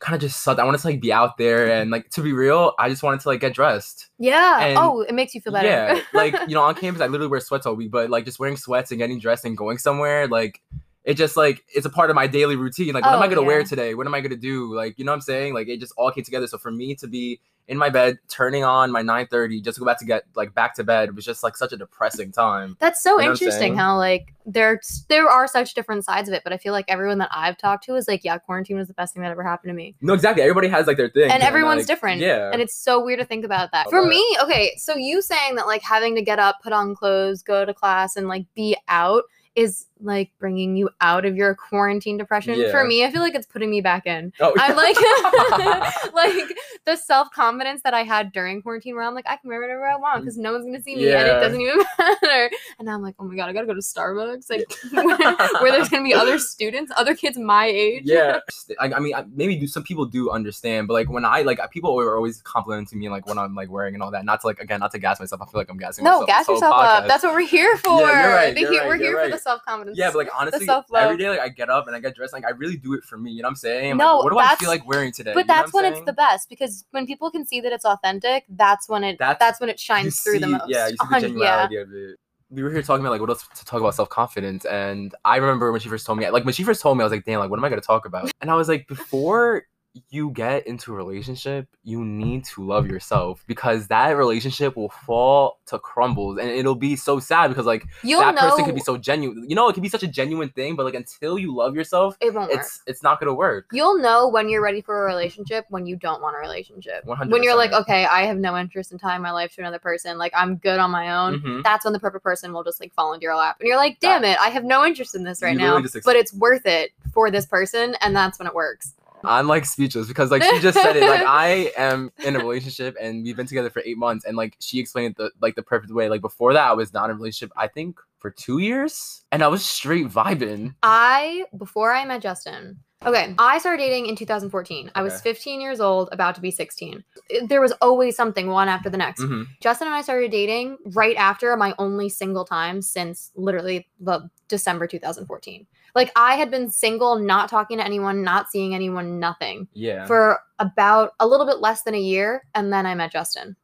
kind 0.00 0.14
of 0.14 0.20
just 0.20 0.42
sucked. 0.42 0.58
I 0.58 0.64
wanted 0.64 0.80
to 0.80 0.86
like 0.88 1.00
be 1.00 1.12
out 1.12 1.36
there 1.36 1.70
and 1.70 1.90
like 1.90 2.10
to 2.10 2.22
be 2.22 2.32
real, 2.32 2.72
I 2.78 2.88
just 2.88 3.02
wanted 3.02 3.20
to 3.20 3.28
like 3.28 3.40
get 3.40 3.54
dressed. 3.54 4.08
Yeah. 4.18 4.64
And- 4.64 4.78
oh, 4.78 5.02
it 5.02 5.14
makes 5.14 5.34
you 5.34 5.40
feel 5.40 5.52
better. 5.52 5.68
Yeah, 5.68 6.00
like 6.12 6.34
you 6.48 6.54
know, 6.54 6.62
on 6.62 6.74
campus 6.74 7.00
I 7.00 7.06
literally 7.06 7.30
wear 7.30 7.40
sweats 7.40 7.66
all 7.66 7.74
week, 7.74 7.90
but 7.90 8.10
like 8.10 8.24
just 8.24 8.38
wearing 8.38 8.56
sweats 8.56 8.90
and 8.90 8.98
getting 8.98 9.20
dressed 9.20 9.44
and 9.44 9.56
going 9.56 9.78
somewhere, 9.78 10.26
like 10.26 10.60
it 11.04 11.14
just 11.14 11.36
like 11.36 11.64
it's 11.74 11.86
a 11.86 11.90
part 11.90 12.10
of 12.10 12.16
my 12.16 12.26
daily 12.26 12.56
routine. 12.56 12.92
Like, 12.94 13.04
what 13.04 13.14
am 13.14 13.20
Oh, 13.20 13.22
I 13.22 13.28
gonna 13.28 13.42
wear 13.42 13.64
today? 13.64 13.94
What 13.94 14.06
am 14.06 14.14
I 14.14 14.20
gonna 14.20 14.36
do? 14.36 14.74
Like, 14.74 14.98
you 14.98 15.04
know 15.04 15.12
what 15.12 15.16
I'm 15.16 15.22
saying? 15.22 15.54
Like, 15.54 15.68
it 15.68 15.80
just 15.80 15.92
all 15.96 16.10
came 16.10 16.24
together. 16.24 16.46
So 16.46 16.58
for 16.58 16.70
me 16.70 16.94
to 16.96 17.06
be 17.06 17.40
in 17.68 17.78
my 17.78 17.88
bed, 17.88 18.18
turning 18.28 18.64
on 18.64 18.90
my 18.90 19.00
9:30, 19.00 19.62
just 19.62 19.76
to 19.76 19.80
go 19.80 19.86
back 19.86 19.98
to 20.00 20.04
get 20.04 20.24
like 20.34 20.52
back 20.54 20.74
to 20.74 20.82
bed 20.82 21.14
was 21.14 21.24
just 21.24 21.44
like 21.44 21.56
such 21.56 21.72
a 21.72 21.76
depressing 21.76 22.32
time. 22.32 22.76
That's 22.80 23.00
so 23.00 23.18
You 23.20 23.26
know 23.26 23.30
interesting 23.32 23.76
how 23.76 23.96
like 23.96 24.34
there's 24.44 25.04
there 25.08 25.28
are 25.28 25.46
such 25.46 25.74
different 25.74 26.04
sides 26.04 26.28
of 26.28 26.34
it, 26.34 26.42
but 26.42 26.52
I 26.52 26.56
feel 26.58 26.72
like 26.72 26.84
everyone 26.88 27.18
that 27.18 27.30
I've 27.32 27.56
talked 27.56 27.84
to 27.84 27.94
is 27.94 28.08
like, 28.08 28.24
yeah, 28.24 28.38
quarantine 28.38 28.76
was 28.76 28.88
the 28.88 28.94
best 28.94 29.14
thing 29.14 29.22
that 29.22 29.30
ever 29.30 29.44
happened 29.44 29.70
to 29.70 29.74
me. 29.74 29.94
No, 30.00 30.14
exactly. 30.14 30.42
Everybody 30.42 30.66
has 30.68 30.88
like 30.88 30.96
their 30.96 31.08
thing, 31.10 31.30
And 31.30 31.44
everyone's 31.44 31.82
like, 31.82 31.86
different. 31.86 32.20
Yeah, 32.20 32.50
And 32.52 32.60
it's 32.60 32.74
so 32.74 33.02
weird 33.04 33.20
to 33.20 33.24
think 33.24 33.44
about 33.44 33.70
that. 33.70 33.86
Oh, 33.86 33.90
For 33.90 34.04
me, 34.04 34.36
okay, 34.42 34.74
so 34.76 34.96
you 34.96 35.22
saying 35.22 35.54
that 35.54 35.66
like 35.68 35.82
having 35.82 36.16
to 36.16 36.22
get 36.22 36.40
up, 36.40 36.56
put 36.64 36.72
on 36.72 36.94
clothes, 36.96 37.42
go 37.42 37.64
to 37.64 37.72
class, 37.72 38.16
and 38.16 38.26
like 38.26 38.46
be 38.54 38.76
out 38.88 39.22
is 39.54 39.86
like 40.02 40.30
bringing 40.38 40.76
you 40.76 40.88
out 41.00 41.24
of 41.24 41.36
your 41.36 41.54
quarantine 41.54 42.16
depression. 42.16 42.58
Yeah. 42.58 42.70
For 42.70 42.84
me, 42.84 43.04
I 43.04 43.10
feel 43.10 43.20
like 43.20 43.34
it's 43.34 43.46
putting 43.46 43.70
me 43.70 43.80
back 43.80 44.06
in. 44.06 44.32
oh, 44.40 44.54
I'm 44.58 44.76
like, 44.76 44.96
like 46.14 46.56
the 46.84 46.96
self 46.96 47.30
confidence 47.32 47.82
that 47.82 47.94
I 47.94 48.02
had 48.02 48.32
during 48.32 48.62
quarantine, 48.62 48.94
where 48.94 49.04
I'm 49.04 49.14
like, 49.14 49.28
I 49.28 49.36
can 49.36 49.48
wear 49.48 49.60
whatever 49.60 49.86
I 49.86 49.96
want 49.96 50.18
mm. 50.18 50.20
because 50.22 50.38
no 50.38 50.52
one's 50.52 50.66
gonna 50.66 50.82
see 50.82 50.96
me, 50.96 51.10
and 51.12 51.26
it 51.26 51.40
doesn't 51.40 51.60
even 51.60 51.78
matter. 51.98 52.50
And 52.78 52.86
now 52.86 52.94
I'm 52.94 53.02
like, 53.02 53.16
oh 53.18 53.24
my 53.24 53.34
god, 53.34 53.48
I 53.48 53.52
gotta 53.52 53.66
go 53.66 53.74
to 53.74 53.80
Starbucks, 53.80 54.50
like 54.50 54.64
where, 54.92 55.36
where 55.60 55.72
there's 55.72 55.88
gonna 55.88 56.04
be 56.04 56.14
other 56.14 56.38
students, 56.38 56.92
other 56.96 57.14
kids 57.14 57.38
my 57.38 57.66
age. 57.66 58.02
yeah 58.04 58.38
I, 58.78 58.92
I 58.92 59.00
mean 59.00 59.14
maybe 59.34 59.56
do 59.56 59.66
some 59.66 59.82
people 59.82 60.06
do 60.06 60.30
understand 60.30 60.86
but 60.86 60.94
like 60.94 61.08
when 61.08 61.24
i 61.24 61.42
like 61.42 61.58
people 61.70 61.98
are 61.98 62.16
always 62.16 62.40
complimenting 62.42 62.98
me 62.98 63.08
like 63.08 63.26
when 63.26 63.38
i'm 63.38 63.54
like 63.54 63.70
wearing 63.70 63.94
and 63.94 64.02
all 64.02 64.10
that 64.10 64.24
not 64.24 64.40
to 64.42 64.46
like 64.46 64.60
again 64.60 64.80
not 64.80 64.90
to 64.92 64.98
gas 64.98 65.18
myself 65.20 65.40
i 65.42 65.44
feel 65.46 65.60
like 65.60 65.70
i'm 65.70 65.78
gassing 65.78 66.04
No, 66.04 66.20
myself 66.20 66.26
gas 66.26 66.48
yourself 66.48 66.74
up. 66.74 67.06
That's 67.06 67.22
what 67.24 67.32
we're 67.32 67.46
here 67.46 67.76
for. 67.78 68.00
Yeah, 68.00 68.22
you're 68.22 68.34
right, 68.34 68.56
you're 68.56 68.70
he- 68.70 68.78
right, 68.78 68.88
we're 68.88 68.96
here 68.96 69.24
for 69.24 69.30
the 69.30 69.38
self 69.38 69.62
confidence. 69.64 69.89
Yeah 69.94 70.08
but 70.10 70.18
like 70.18 70.28
honestly 70.36 70.68
every 70.96 71.16
day 71.16 71.28
like 71.28 71.40
i 71.40 71.48
get 71.48 71.68
up 71.70 71.86
and 71.86 71.94
i 71.96 72.00
get 72.00 72.14
dressed 72.14 72.32
like 72.32 72.44
i 72.44 72.50
really 72.50 72.76
do 72.76 72.94
it 72.94 73.02
for 73.04 73.16
me 73.18 73.30
you 73.30 73.42
know 73.42 73.46
what 73.46 73.50
i'm 73.50 73.56
saying? 73.56 73.92
I'm 73.92 73.96
No, 73.96 74.16
like, 74.16 74.24
what 74.24 74.32
do 74.32 74.38
i 74.38 74.54
feel 74.56 74.68
like 74.68 74.86
wearing 74.86 75.12
today? 75.12 75.32
but 75.34 75.40
You 75.40 75.46
that's 75.46 75.72
when 75.72 75.84
it's 75.84 76.00
the 76.02 76.12
best 76.12 76.48
because 76.48 76.84
when 76.92 77.06
people 77.06 77.30
can 77.30 77.46
see 77.46 77.60
that 77.60 77.72
it's 77.72 77.84
authentic, 77.84 78.44
that's 78.50 78.88
when 78.88 79.04
it 79.04 79.18
That's- 79.18 79.38
that's, 79.38 79.60
when 79.60 79.68
it 79.70 79.78
shines 79.80 80.20
through 80.20 80.40
the 80.40 80.46
see- 80.46 80.52
most. 80.52 80.64
yeah 80.68 80.84
you 80.86 80.90
see 80.92 80.96
the 81.00 81.04
hundred- 81.04 81.32
yeah. 81.36 81.64
of 81.64 81.92
it. 81.92 82.18
We 82.52 82.64
were 82.64 82.70
here 82.70 82.82
talking 82.82 83.04
about 83.04 83.12
like 83.12 83.20
what 83.20 83.30
else 83.30 83.46
to 83.54 83.64
talk 83.64 83.80
about 83.80 83.94
self-confidence 83.94 84.64
and 84.64 85.14
i 85.24 85.36
remember 85.36 85.70
when 85.70 85.80
she 85.80 85.88
first 85.88 86.04
told 86.04 86.18
me 86.18 86.28
like 86.30 86.44
when 86.44 86.52
she 86.54 86.64
first 86.64 86.82
told 86.82 86.98
me 86.98 87.02
i 87.02 87.06
was 87.06 87.12
like 87.12 87.24
damn 87.24 87.38
like 87.38 87.48
what 87.50 87.58
am 87.58 87.64
i 87.64 87.68
going 87.68 87.80
to 87.80 87.86
talk 87.86 88.06
about? 88.06 88.30
And 88.40 88.50
i 88.50 88.54
was 88.54 88.68
like 88.68 88.88
before 88.88 89.64
you 90.08 90.30
get 90.30 90.66
into 90.68 90.92
a 90.92 90.96
relationship 90.96 91.66
you 91.82 92.04
need 92.04 92.44
to 92.44 92.64
love 92.64 92.86
yourself 92.86 93.42
because 93.48 93.88
that 93.88 94.10
relationship 94.10 94.76
will 94.76 94.88
fall 94.88 95.58
to 95.66 95.78
crumbles 95.80 96.38
and 96.38 96.48
it'll 96.48 96.76
be 96.76 96.94
so 96.94 97.18
sad 97.18 97.48
because 97.48 97.66
like 97.66 97.84
You'll 98.04 98.20
that 98.20 98.36
know 98.36 98.42
person 98.42 98.64
could 98.66 98.74
be 98.76 98.80
so 98.80 98.96
genuine 98.96 99.44
you 99.48 99.56
know 99.56 99.68
it 99.68 99.72
can 99.72 99.82
be 99.82 99.88
such 99.88 100.04
a 100.04 100.06
genuine 100.08 100.50
thing 100.50 100.76
but 100.76 100.84
like 100.84 100.94
until 100.94 101.38
you 101.40 101.54
love 101.54 101.74
yourself 101.74 102.16
it 102.20 102.32
won't 102.32 102.50
work. 102.50 102.60
it's 102.60 102.82
it's 102.86 103.02
not 103.02 103.18
going 103.18 103.26
to 103.28 103.34
work 103.34 103.66
You'll 103.72 103.98
know 103.98 104.28
when 104.28 104.48
you're 104.48 104.62
ready 104.62 104.80
for 104.80 105.02
a 105.02 105.06
relationship 105.06 105.64
when 105.70 105.86
you 105.86 105.96
don't 105.96 106.22
want 106.22 106.36
a 106.36 106.38
relationship. 106.38 107.04
100%. 107.04 107.30
When 107.30 107.42
you're 107.42 107.56
like, 107.56 107.72
okay, 107.72 108.04
I 108.04 108.22
have 108.22 108.36
no 108.38 108.56
interest 108.56 108.92
in 108.92 108.98
tying 108.98 109.22
my 109.22 109.30
life 109.32 109.54
to 109.54 109.60
another 109.60 109.78
person. 109.78 110.18
Like 110.18 110.32
I'm 110.36 110.56
good 110.56 110.78
on 110.78 110.90
my 110.90 111.10
own. 111.16 111.40
Mhm. 111.40 111.62
That's 111.64 111.84
when 111.84 111.92
the 111.92 111.98
perfect 112.00 112.22
person 112.24 112.52
will 112.52 112.64
just 112.64 112.80
like 112.80 112.92
fall 112.94 113.12
into 113.12 113.24
your 113.24 113.36
lap, 113.36 113.56
and 113.60 113.66
you're 113.68 113.76
like, 113.76 113.98
damn 114.00 114.24
it, 114.24 114.38
I 114.40 114.48
have 114.50 114.64
no 114.64 114.84
interest 114.84 115.14
in 115.14 115.24
this 115.24 115.42
right 115.42 115.56
now, 115.56 115.76
ex- 115.76 115.96
but 116.04 116.16
it's 116.16 116.32
worth 116.32 116.66
it 116.66 116.92
for 117.12 117.30
this 117.30 117.46
person, 117.46 117.96
and 118.00 118.14
that's 118.14 118.38
when 118.38 118.46
it 118.48 118.54
works. 118.54 118.94
I'm 119.24 119.46
like 119.46 119.64
speechless 119.64 120.08
because 120.08 120.30
like 120.30 120.42
she 120.42 120.58
just 120.60 120.80
said 120.80 120.96
it. 120.96 121.02
Like 121.02 121.22
I 121.26 121.72
am 121.76 122.12
in 122.24 122.36
a 122.36 122.38
relationship 122.38 122.96
and 123.00 123.24
we've 123.24 123.36
been 123.36 123.46
together 123.46 123.70
for 123.70 123.82
eight 123.84 123.98
months 123.98 124.24
and 124.24 124.36
like 124.36 124.56
she 124.60 124.78
explained 124.78 125.12
it 125.12 125.16
the 125.16 125.30
like 125.40 125.54
the 125.54 125.62
perfect 125.62 125.92
way. 125.92 126.08
Like 126.08 126.20
before 126.20 126.52
that 126.52 126.68
I 126.68 126.72
was 126.72 126.92
not 126.92 127.06
in 127.06 127.12
a 127.12 127.14
relationship, 127.14 127.52
I 127.56 127.68
think 127.68 127.98
for 128.18 128.30
two 128.30 128.58
years. 128.58 129.24
And 129.32 129.42
I 129.42 129.48
was 129.48 129.64
straight 129.64 130.06
vibing. 130.06 130.74
I 130.82 131.44
before 131.56 131.92
I 131.92 132.04
met 132.04 132.22
Justin. 132.22 132.80
Okay, 133.06 133.34
I 133.38 133.58
started 133.58 133.82
dating 133.82 134.06
in 134.06 134.14
2014. 134.16 134.90
I 134.94 135.00
was 135.02 135.14
Okay. 135.14 135.22
15 135.22 135.60
years 135.62 135.80
old, 135.80 136.10
about 136.12 136.34
to 136.34 136.40
be 136.42 136.50
16. 136.50 137.02
It- 137.30 137.48
There 137.48 137.62
was 137.62 137.72
always 137.80 138.14
something 138.14 138.48
one 138.48 138.68
after 138.68 138.90
the 138.90 138.98
next. 138.98 139.22
Mhm. 139.22 139.46
Justin 139.60 139.86
and 139.88 139.96
I 139.96 140.02
started 140.02 140.30
dating 140.30 140.76
right 140.84 141.16
after 141.16 141.56
my 141.56 141.74
only 141.78 142.10
single 142.10 142.44
time 142.44 142.82
since 142.82 143.32
literally 143.34 143.88
the 144.00 144.28
December 144.48 144.86
2014. 144.86 145.66
Like 145.94 146.12
I 146.14 146.34
had 146.34 146.50
been 146.50 146.68
single, 146.70 147.18
not 147.18 147.48
talking 147.48 147.78
to 147.78 147.84
anyone, 147.84 148.22
not 148.22 148.50
seeing 148.50 148.74
anyone, 148.74 149.18
nothing 149.18 149.66
Yeah. 149.72 150.04
for 150.06 150.38
about 150.58 151.14
a 151.20 151.26
little 151.26 151.46
bit 151.46 151.58
less 151.60 151.82
than 151.82 151.94
a 151.94 151.98
year, 152.00 152.44
and 152.54 152.70
then 152.70 152.84
I 152.84 152.94
met 152.94 153.12
Justin. 153.12 153.56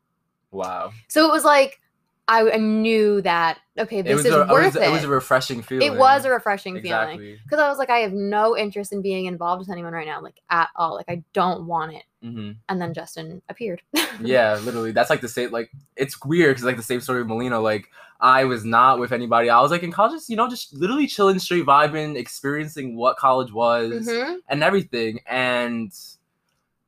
wow. 0.53 0.93
So 1.09 1.27
it 1.29 1.33
was 1.33 1.45
like 1.45 1.79
I, 2.29 2.51
I 2.53 2.57
knew 2.57 3.21
that 3.23 3.59
okay, 3.79 4.03
this 4.03 4.25
is 4.25 4.33
a, 4.35 4.43
it, 4.43 4.49
was, 4.49 4.75
it 4.77 4.91
was 4.91 5.05
a 5.05 5.09
refreshing 5.09 5.63
feeling. 5.63 5.87
It 5.93 5.97
was 5.97 6.25
a 6.25 6.31
refreshing 6.31 6.81
feeling 6.81 7.39
because 7.45 7.61
I 7.61 7.69
was 7.69 7.79
like, 7.79 7.91
I 7.91 7.99
have 7.99 8.13
no 8.13 8.57
interest 8.57 8.93
in 8.93 9.01
being 9.01 9.27
involved 9.27 9.61
with 9.61 9.71
anyone 9.71 9.93
right 9.93 10.07
now, 10.07 10.21
like 10.21 10.41
at 10.51 10.69
all. 10.75 10.95
Like 10.97 11.09
I 11.09 11.23
don't 11.33 11.67
want 11.67 11.93
it. 11.93 12.03
hmm 12.23 12.53
And 12.69 12.81
then 12.81 12.95
Justin 12.95 13.43
appeared. 13.49 13.83
Yeah, 14.21 14.59
literally. 14.65 14.93
That's 14.93 15.11
like 15.11 15.21
the 15.21 15.29
same. 15.29 15.51
Like 15.51 15.71
it's 15.95 16.23
weird 16.25 16.55
because 16.57 16.65
like 16.65 16.79
the 16.79 16.83
same 16.83 17.01
story 17.01 17.21
with 17.21 17.29
Molina. 17.29 17.61
Like 17.61 17.91
I 18.19 18.45
was 18.45 18.65
not 18.65 18.99
with 18.99 19.13
anybody. 19.13 19.51
I 19.51 19.61
was 19.61 19.71
like 19.71 19.83
in 19.83 19.93
college, 19.93 20.13
just, 20.13 20.31
you 20.31 20.37
know, 20.37 20.49
just 20.49 20.73
literally 20.73 21.07
chilling, 21.07 21.39
straight 21.39 21.67
vibing, 21.67 22.17
experiencing 22.17 22.97
what 22.97 23.19
college 23.19 23.53
was. 23.53 24.09
Mhm. 24.09 24.39
and 24.49 24.65
everything 24.65 25.21
and 25.27 25.93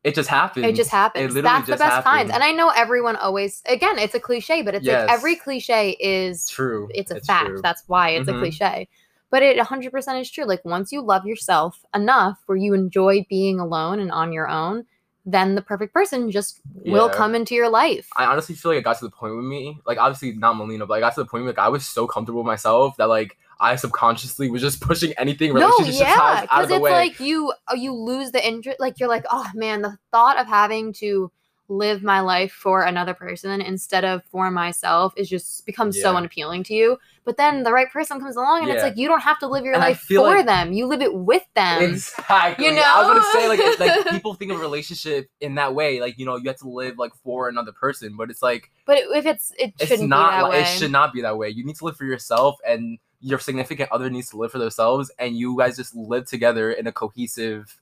it 0.05 0.15
just 0.15 0.29
happens. 0.29 0.65
It 0.67 0.75
just 0.77 0.91
happens. 0.91 1.35
literally 1.35 1.43
That's 1.43 1.67
the 1.67 1.73
just 1.73 1.83
best 1.83 2.05
kinds. 2.05 2.31
happened. 2.31 2.33
And 2.35 2.43
I 2.45 2.53
know 2.53 2.71
everyone 2.71 3.17
always 3.17 3.63
again, 3.67 3.99
it's 3.99 4.15
a 4.15 4.21
cliche, 4.21 4.63
but 4.63 4.75
it's 4.75 4.87
Yes. 4.87 5.03
like 5.09 5.13
every 5.19 5.37
cliche 5.37 5.91
is 6.01 6.47
true 6.49 6.89
it's 6.95 7.11
a 7.11 7.21
fact. 7.21 7.49
true. 7.49 7.61
That's 7.63 7.83
why 7.87 8.11
it's 8.11 8.29
Mhm. 8.29 8.37
a 8.37 8.39
cliche. 8.39 8.89
But 9.31 9.43
it 9.43 9.59
100% 9.59 10.19
is 10.21 10.31
true. 10.31 10.45
Like 10.45 10.65
once 10.65 10.91
you 10.93 11.03
love 11.03 11.27
yourself 11.27 11.85
enough 11.95 12.39
where 12.47 12.57
you 12.57 12.73
enjoy 12.75 13.27
being 13.29 13.61
alone 13.61 13.99
and 14.01 14.11
on 14.11 14.33
your 14.33 14.49
own, 14.49 14.85
then 15.27 15.55
the 15.55 15.61
perfect 15.63 15.93
person 15.93 16.31
just 16.31 16.61
will 16.87 17.11
come 17.11 17.35
into 17.35 17.55
your 17.55 17.69
life. 17.69 18.09
i 18.17 18.25
honestly 18.25 18.55
feel 18.55 18.71
like 18.71 18.79
it 18.79 18.85
got 18.85 18.97
to 18.99 19.05
the 19.05 19.11
point 19.11 19.37
with 19.37 19.45
me 19.45 19.79
like 19.85 19.99
obviously 19.99 20.33
not 20.33 20.57
melina 20.57 20.87
but 20.87 20.95
i 20.95 21.01
got 21.01 21.13
to 21.15 21.21
the 21.21 21.27
point 21.27 21.45
where 21.45 21.53
like 21.53 21.59
i 21.59 21.69
was 21.69 21.85
so 21.87 22.07
comfortable 22.07 22.41
with 22.41 22.47
myself 22.47 22.97
that 22.97 23.09
like 23.11 23.37
i 23.61 23.77
subconsciously 23.77 24.51
was 24.51 24.63
just 24.63 24.81
pushing 24.91 25.13
anything 25.19 25.53
no, 25.53 25.69
relationship 25.69 26.07
yeah, 26.07 26.15
ties 26.15 26.47
out 26.51 26.63
of 26.63 26.69
the 26.69 26.79
way. 26.81 26.91
Because 26.91 27.11
it's 27.11 27.21
like 27.21 27.29
you 27.29 27.53
uh, 27.71 27.75
you 27.75 27.93
lose 27.93 28.31
the 28.31 28.47
interest. 28.47 28.81
Like 28.81 28.99
you're 29.01 29.09
like, 29.09 29.25
oh 29.31 29.47
man, 29.55 29.83
the 29.83 29.99
thought 30.13 30.39
of 30.39 30.47
having 30.47 30.93
to 30.95 31.31
live 31.71 32.03
my 32.03 32.21
life 32.21 32.51
for 32.53 32.85
another 32.85 33.13
person 33.13 33.61
instead 33.61 34.03
of 34.03 34.25
for 34.25 34.51
myself 34.51 35.13
is 35.19 35.29
just 35.29 35.67
becomes 35.67 36.01
so 36.01 36.17
unappealing 36.17 36.63
to 36.65 36.73
you. 36.73 36.97
But 37.27 37.37
then 37.37 37.63
the 37.63 37.73
right 37.73 37.91
person 37.93 38.19
comes 38.21 38.37
along, 38.37 38.63
and 38.63 38.71
it's 38.71 38.83
like 38.83 38.97
you 38.97 39.07
don't 39.07 39.21
have 39.21 39.39
to 39.41 39.47
live 39.47 39.65
your 39.65 39.75
And 39.75 39.83
life 39.83 40.01
for 40.01 40.15
like- 40.15 40.47
them. 40.47 40.73
You 40.73 40.87
live 40.87 41.03
it 41.03 41.15
with 41.15 41.43
them. 41.55 41.83
exactly 41.83 42.65
you 42.65 42.73
know, 42.73 42.83
i 42.83 43.03
was 43.03 43.09
gonna 43.09 43.33
say 43.33 43.49
like 43.49 43.79
like 43.81 44.07
people 44.11 44.33
think 44.33 44.51
of 44.51 44.57
a 44.59 44.61
relationship 44.61 45.29
in 45.43 45.57
that 45.57 45.75
way 45.75 46.01
like 46.01 46.19
you 46.19 46.25
know 46.25 46.37
you 46.37 46.49
have 46.49 46.57
to 46.57 46.69
live 46.71 46.97
like 46.97 47.13
for 47.23 47.49
another 47.51 47.73
person 47.73 48.17
but 48.17 48.31
it's 48.31 48.41
like 48.41 48.71
but 48.87 48.97
if 49.15 49.27
it's 49.27 49.53
it 49.59 49.75
it's 49.79 49.89
shouldn't 49.91 50.09
not 50.09 50.31
be 50.31 50.37
that 50.37 50.43
like 50.45 50.53
way. 50.53 50.61
it 50.63 50.67
should 50.67 50.91
not 50.93 51.13
be 51.13 51.21
that 51.21 51.37
way 51.37 51.49
you 51.51 51.65
need 51.67 51.77
to 51.77 51.85
live 51.85 51.97
for 51.97 52.05
yourself 52.07 52.57
and 52.67 52.99
your 53.21 53.39
significant 53.39 53.91
other 53.93 54.09
needs 54.11 54.31
to 54.31 54.37
live 54.37 54.53
for 54.53 54.59
themselves 54.59 55.11
and 55.19 55.37
you 55.37 55.57
guys 55.59 55.77
just 55.77 55.95
live 55.97 56.27
together 56.27 56.71
in 56.73 56.87
a 56.87 56.93
cohesive 56.93 57.81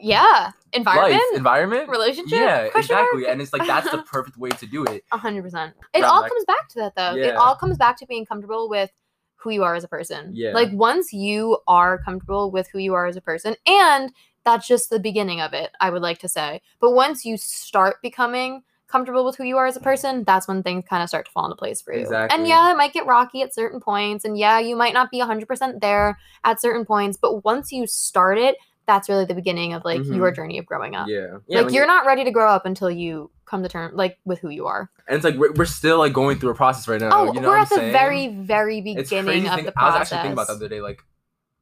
yeah, 0.00 0.50
environment, 0.72 1.12
life 1.14 1.36
environment 1.36 1.88
relationship. 1.88 2.38
yeah 2.38 2.68
Question 2.68 2.78
exactly 2.96 3.20
mark? 3.22 3.32
and 3.32 3.42
it's 3.42 3.52
like 3.52 3.66
that's 3.66 3.90
the 3.90 3.98
perfect 4.12 4.36
way 4.36 4.50
to 4.50 4.66
do 4.66 4.84
it 4.84 5.02
A 5.12 5.16
hundred 5.18 5.42
percent. 5.42 5.74
It 5.94 6.02
Right, 6.02 6.08
all 6.08 6.20
like- 6.22 6.30
comes 6.30 6.44
back 6.44 6.68
to 6.70 6.78
that 6.80 6.94
though. 6.94 7.16
It 7.16 7.34
all 7.34 7.56
comes 7.56 7.76
back 7.78 7.96
to 7.98 8.06
being 8.06 8.24
comfortable 8.26 8.68
with 8.68 8.90
who 9.36 9.50
you 9.50 9.62
are 9.64 9.74
as 9.74 9.84
a 9.84 9.88
person. 9.88 10.30
Yeah. 10.34 10.52
Like 10.52 10.70
once 10.72 11.12
you 11.12 11.58
are 11.66 11.98
comfortable 11.98 12.50
with 12.50 12.68
who 12.68 12.78
you 12.78 12.94
are 12.94 13.06
as 13.06 13.16
a 13.16 13.20
person, 13.20 13.54
and 13.66 14.12
that's 14.44 14.66
just 14.68 14.90
the 14.90 14.98
beginning 15.00 15.40
of 15.40 15.52
it, 15.52 15.70
I 15.80 15.90
would 15.90 16.02
like 16.02 16.18
to 16.20 16.28
say. 16.28 16.60
But 16.80 16.92
once 16.92 17.24
you 17.24 17.36
start 17.36 18.00
becoming 18.02 18.62
comfortable 18.88 19.24
with 19.24 19.36
who 19.36 19.44
you 19.44 19.56
are 19.58 19.66
as 19.66 19.76
a 19.76 19.80
person, 19.80 20.24
that's 20.24 20.48
when 20.48 20.62
things 20.62 20.84
kind 20.88 21.02
of 21.02 21.08
start 21.08 21.26
to 21.26 21.32
fall 21.32 21.44
into 21.44 21.56
place 21.56 21.80
for 21.82 21.92
you. 21.94 22.06
And 22.10 22.46
yeah, 22.48 22.70
it 22.70 22.76
might 22.76 22.92
get 22.92 23.06
rocky 23.06 23.42
at 23.42 23.54
certain 23.54 23.80
points. 23.80 24.24
And 24.24 24.36
yeah, 24.38 24.58
you 24.58 24.74
might 24.76 24.94
not 24.94 25.10
be 25.10 25.20
100% 25.20 25.80
there 25.80 26.18
at 26.44 26.60
certain 26.60 26.84
points. 26.84 27.16
But 27.20 27.44
once 27.44 27.70
you 27.70 27.86
start 27.86 28.38
it, 28.38 28.56
that's 28.86 29.06
really 29.10 29.26
the 29.26 29.34
beginning 29.34 29.74
of 29.74 29.84
like 29.84 30.02
your 30.04 30.32
Mhm. 30.32 30.36
journey 30.36 30.56
of 30.58 30.64
growing 30.64 30.94
up. 30.96 31.08
yeah 31.08 31.36
yeah 31.46 31.60
like 31.60 31.74
you're 31.74 31.82
you- 31.84 31.86
not 31.86 32.06
ready 32.06 32.24
to 32.24 32.30
grow 32.30 32.48
up 32.50 32.64
until 32.64 32.90
you 32.90 33.30
come 33.44 33.62
to 33.62 33.68
term 33.68 33.94
like 33.94 34.16
with 34.24 34.38
who 34.38 34.48
you 34.48 34.66
are. 34.66 34.88
and 35.06 35.14
it's 35.14 35.24
like 35.24 35.34
we're, 35.36 35.52
we're 35.52 35.66
still 35.66 35.98
like 35.98 36.14
going 36.14 36.38
through 36.38 36.48
a 36.48 36.54
process 36.54 36.88
right 36.88 36.98
now 36.98 37.10
Oh, 37.12 37.32
you 37.34 37.40
know 37.42 37.48
we're 37.50 37.58
at 37.58 37.68
the 37.68 37.74
saying? 37.74 37.92
very, 37.92 38.28
very 38.28 38.80
beginning 38.80 39.46
of 39.46 39.54
think- 39.56 39.66
the 39.66 39.74
i 39.76 39.90
was 39.90 39.94
actually 40.00 40.16
thinking 40.16 40.32
about 40.32 40.46
the 40.46 40.54
other 40.54 40.68
day 40.70 40.80
like 40.80 41.02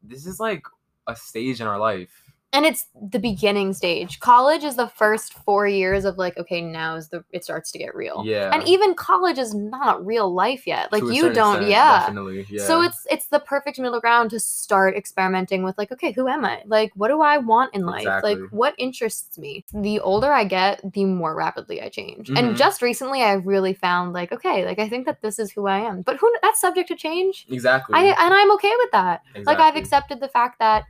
this 0.05 0.25
is 0.25 0.39
like 0.39 0.63
a 1.09 1.17
stage 1.17 1.61
in 1.61 1.67
our 1.67 1.81
life 1.81 2.13
and 2.57 2.65
it's 2.65 2.87
the 3.11 3.19
beginning 3.19 3.75
stage. 3.75 4.19
College 4.21 4.65
is 4.65 4.77
the 4.77 4.89
first 4.89 5.35
four 5.35 5.69
years 5.69 6.07
of 6.07 6.17
like, 6.17 6.39
okay, 6.39 6.63
now 6.63 6.97
is 6.97 7.09
the 7.09 7.23
it 7.31 7.45
starts 7.45 7.71
to 7.73 7.79
get 7.79 7.95
real. 7.95 8.23
Yeah. 8.25 8.51
And 8.51 8.67
even 8.67 8.95
college 8.95 9.37
is 9.37 9.55
not 9.55 10.05
real 10.05 10.33
life 10.33 10.67
yet. 10.67 10.91
Like 10.91 11.03
you 11.03 11.35
don't, 11.35 11.57
extent, 11.57 11.71
yeah. 11.71 12.01
Definitely. 12.01 12.47
Yeah. 12.49 12.65
So 12.65 12.81
it's 12.81 13.07
it's 13.11 13.27
the 13.27 13.41
perfect 13.41 13.79
middle 13.79 14.01
ground 14.01 14.31
to 14.31 14.41
start 14.41 14.97
experimenting 14.97 15.65
with 15.65 15.77
like, 15.77 15.93
okay, 15.93 16.13
who 16.13 16.29
am 16.29 16.47
I? 16.47 16.63
Like, 16.65 16.93
what 16.95 17.09
do 17.09 17.21
I 17.21 17.37
want 17.37 17.75
in 17.75 17.85
life? 17.85 18.07
Like, 18.23 18.39
what 18.51 18.75
interests 18.79 19.37
me? 19.37 19.63
The 19.75 20.01
older 20.01 20.33
I 20.33 20.45
get, 20.45 20.81
the 20.95 21.05
more 21.05 21.35
rapidly 21.35 21.83
I 21.83 21.91
change. 21.91 22.31
Mhm. 22.31 22.39
And 22.39 22.57
just 22.57 22.81
recently, 22.81 23.23
I 23.23 23.35
really 23.35 23.75
found 23.75 24.15
like, 24.15 24.33
okay, 24.33 24.65
like 24.65 24.79
I 24.79 24.89
think 24.89 25.05
that 25.05 25.21
this 25.21 25.39
is 25.39 25.53
who 25.53 25.67
I 25.67 25.81
am. 25.81 26.01
But 26.01 26.17
who 26.17 26.35
that's 26.43 26.61
subject 26.61 26.89
to 26.89 26.97
change. 26.97 27.47
exactly. 27.51 27.95
I 27.95 28.05
and 28.05 28.33
I'm 28.33 28.51
okay 28.53 28.73
with 28.79 28.93
that. 28.93 29.21
Like 29.45 29.59
I've 29.59 29.77
accepted 29.77 30.21
the 30.21 30.29
fact 30.29 30.59
that 30.59 30.85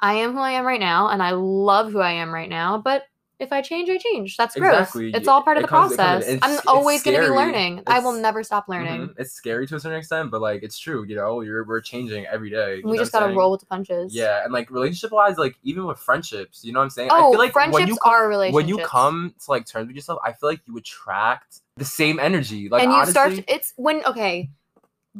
I 0.00 0.14
am 0.14 0.32
who 0.32 0.38
I 0.40 0.52
am 0.52 0.64
right 0.66 0.80
now, 0.80 1.08
and 1.08 1.22
I 1.22 1.30
love 1.32 1.92
who 1.92 2.00
I 2.00 2.12
am 2.12 2.32
right 2.32 2.48
now. 2.48 2.78
But 2.78 3.04
if 3.38 3.52
I 3.52 3.62
change, 3.62 3.88
I 3.88 3.96
change. 3.96 4.36
That's 4.36 4.54
growth. 4.54 4.74
Exactly. 4.80 5.12
It's 5.14 5.26
all 5.26 5.42
part 5.42 5.56
of 5.56 5.62
It 5.62 5.66
the 5.66 5.68
comes- 5.68 5.92
it 5.92 5.96
process. 5.96 6.28
it's- 6.28 6.40
I'm 6.42 6.60
always 6.66 7.02
going 7.02 7.16
to 7.18 7.22
be 7.22 7.30
learning. 7.30 7.82
I 7.86 7.98
will 8.00 8.12
never 8.12 8.42
stop 8.42 8.68
learning. 8.68 9.08
Mhm. 9.08 9.14
It's 9.18 9.32
scary 9.32 9.66
to 9.66 9.76
a 9.76 9.80
certain 9.80 9.96
extent, 9.98 10.30
but 10.30 10.42
like 10.42 10.62
it's 10.62 10.78
true. 10.78 11.04
You 11.04 11.16
know, 11.16 11.40
you're 11.40 11.64
we're 11.64 11.80
changing 11.80 12.26
every 12.26 12.50
day. 12.50 12.82
We 12.84 12.98
just 12.98 13.12
got 13.12 13.26
to 13.26 13.34
roll 13.34 13.50
with 13.50 13.60
the 13.60 13.66
punches. 13.66 14.14
Yeah, 14.14 14.44
and 14.44 14.52
like 14.52 14.70
relationship 14.70 15.10
wise, 15.12 15.38
like 15.38 15.56
even 15.62 15.86
with 15.86 15.98
friendships, 15.98 16.62
you 16.64 16.72
know 16.74 16.80
what 16.80 16.84
I'm 16.84 16.90
saying? 16.90 17.08
Oh, 17.12 17.28
I 17.28 17.30
feel 17.30 17.38
like 17.38 17.52
friendships 17.52 17.80
when 17.80 17.88
you 17.88 17.96
come, 17.96 18.12
are 18.12 18.28
relationships. 18.28 18.54
when 18.54 18.68
you 18.68 18.78
come 18.84 19.34
to 19.44 19.50
like 19.50 19.64
terms 19.66 19.86
with 19.86 19.96
yourself, 19.96 20.18
I 20.22 20.32
feel 20.32 20.50
like 20.50 20.60
you 20.66 20.76
attract 20.76 21.60
the 21.78 21.84
same 21.86 22.20
energy. 22.20 22.68
Like 22.68 22.82
and 22.82 22.90
you 22.92 22.96
honestly, 22.96 23.12
start. 23.12 23.32
It's 23.48 23.72
when 23.76 24.04
okay. 24.04 24.50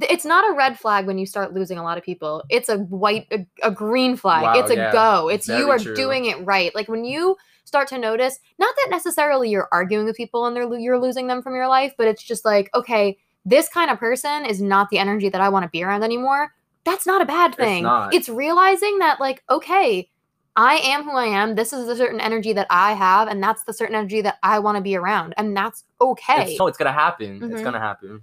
It's 0.03 0.25
not 0.25 0.49
a 0.49 0.55
red 0.55 0.79
flag 0.79 1.07
when 1.07 1.19
you 1.19 1.27
start 1.27 1.53
losing 1.53 1.79
a 1.79 1.83
lot 1.83 1.99
of 1.99 2.05
people. 2.05 2.45
It's 2.49 2.69
a 2.69 2.79
white, 2.79 3.27
a, 3.33 3.45
a 3.63 3.71
green 3.71 4.17
flag. 4.17 4.43
Wow, 4.43 4.61
it's 4.61 4.71
a 4.71 4.77
yeah. 4.77 4.93
go. 4.93 5.29
It's 5.29 5.49
you 5.49 5.69
are 5.71 5.79
true. 5.79 5.97
doing 5.97 6.27
it 6.27 6.37
right. 6.47 6.73
Like 6.75 6.89
when 6.89 7.05
you 7.05 7.37
start 7.65 7.89
to 7.89 7.99
notice, 7.99 8.39
not 8.59 8.75
that 8.77 8.89
necessarily 8.91 9.51
you're 9.51 9.69
arguing 9.73 10.05
with 10.05 10.17
people 10.17 10.47
and 10.47 10.55
they're 10.55 10.73
you're 10.79 11.01
losing 11.01 11.27
them 11.27 11.43
from 11.43 11.55
your 11.55 11.69
life, 11.69 11.93
but 11.99 12.07
it's 12.07 12.23
just 12.23 12.45
like, 12.45 12.71
okay, 12.75 13.19
this 13.45 13.69
kind 13.69 13.91
of 13.91 13.99
person 13.99 14.45
is 14.45 14.61
not 14.61 14.91
the 14.91 14.99
energy 14.99 15.29
that 15.29 15.41
I 15.41 15.49
want 15.49 15.65
to 15.65 15.71
be 15.71 15.83
around 15.83 16.03
anymore. 16.03 16.53
That's 16.85 17.07
not 17.07 17.23
a 17.23 17.27
bad 17.27 17.55
thing. 17.55 17.83
not. 17.83 18.15
It's 18.15 18.29
realizing 18.29 18.99
that, 18.99 19.21
like, 19.21 19.43
okay, 19.51 20.09
I 20.57 20.77
am 20.77 21.05
who 21.05 21.13
I 21.13 21.27
am. 21.27 21.55
This 21.55 21.73
is 21.73 21.89
a 21.89 21.97
certain 21.97 22.21
energy 22.21 22.53
that 22.55 22.67
I 22.71 22.93
have, 22.93 23.29
and 23.29 23.43
that's 23.43 23.65
the 23.65 23.73
certain 23.73 23.95
energy 23.95 24.21
that 24.23 24.39
I 24.43 24.59
want 24.59 24.77
to 24.77 24.83
be 24.83 24.97
around, 24.97 25.35
and 25.37 25.57
that's 25.57 25.85
okay. 26.01 26.53
it's, 26.53 26.59
no, 26.59 26.67
it's 26.67 26.79
gonna 26.79 26.93
happen. 26.93 27.43
It's 27.43 27.61
Mhm. 27.61 27.65
gonna 27.65 27.81
happen. 27.81 28.23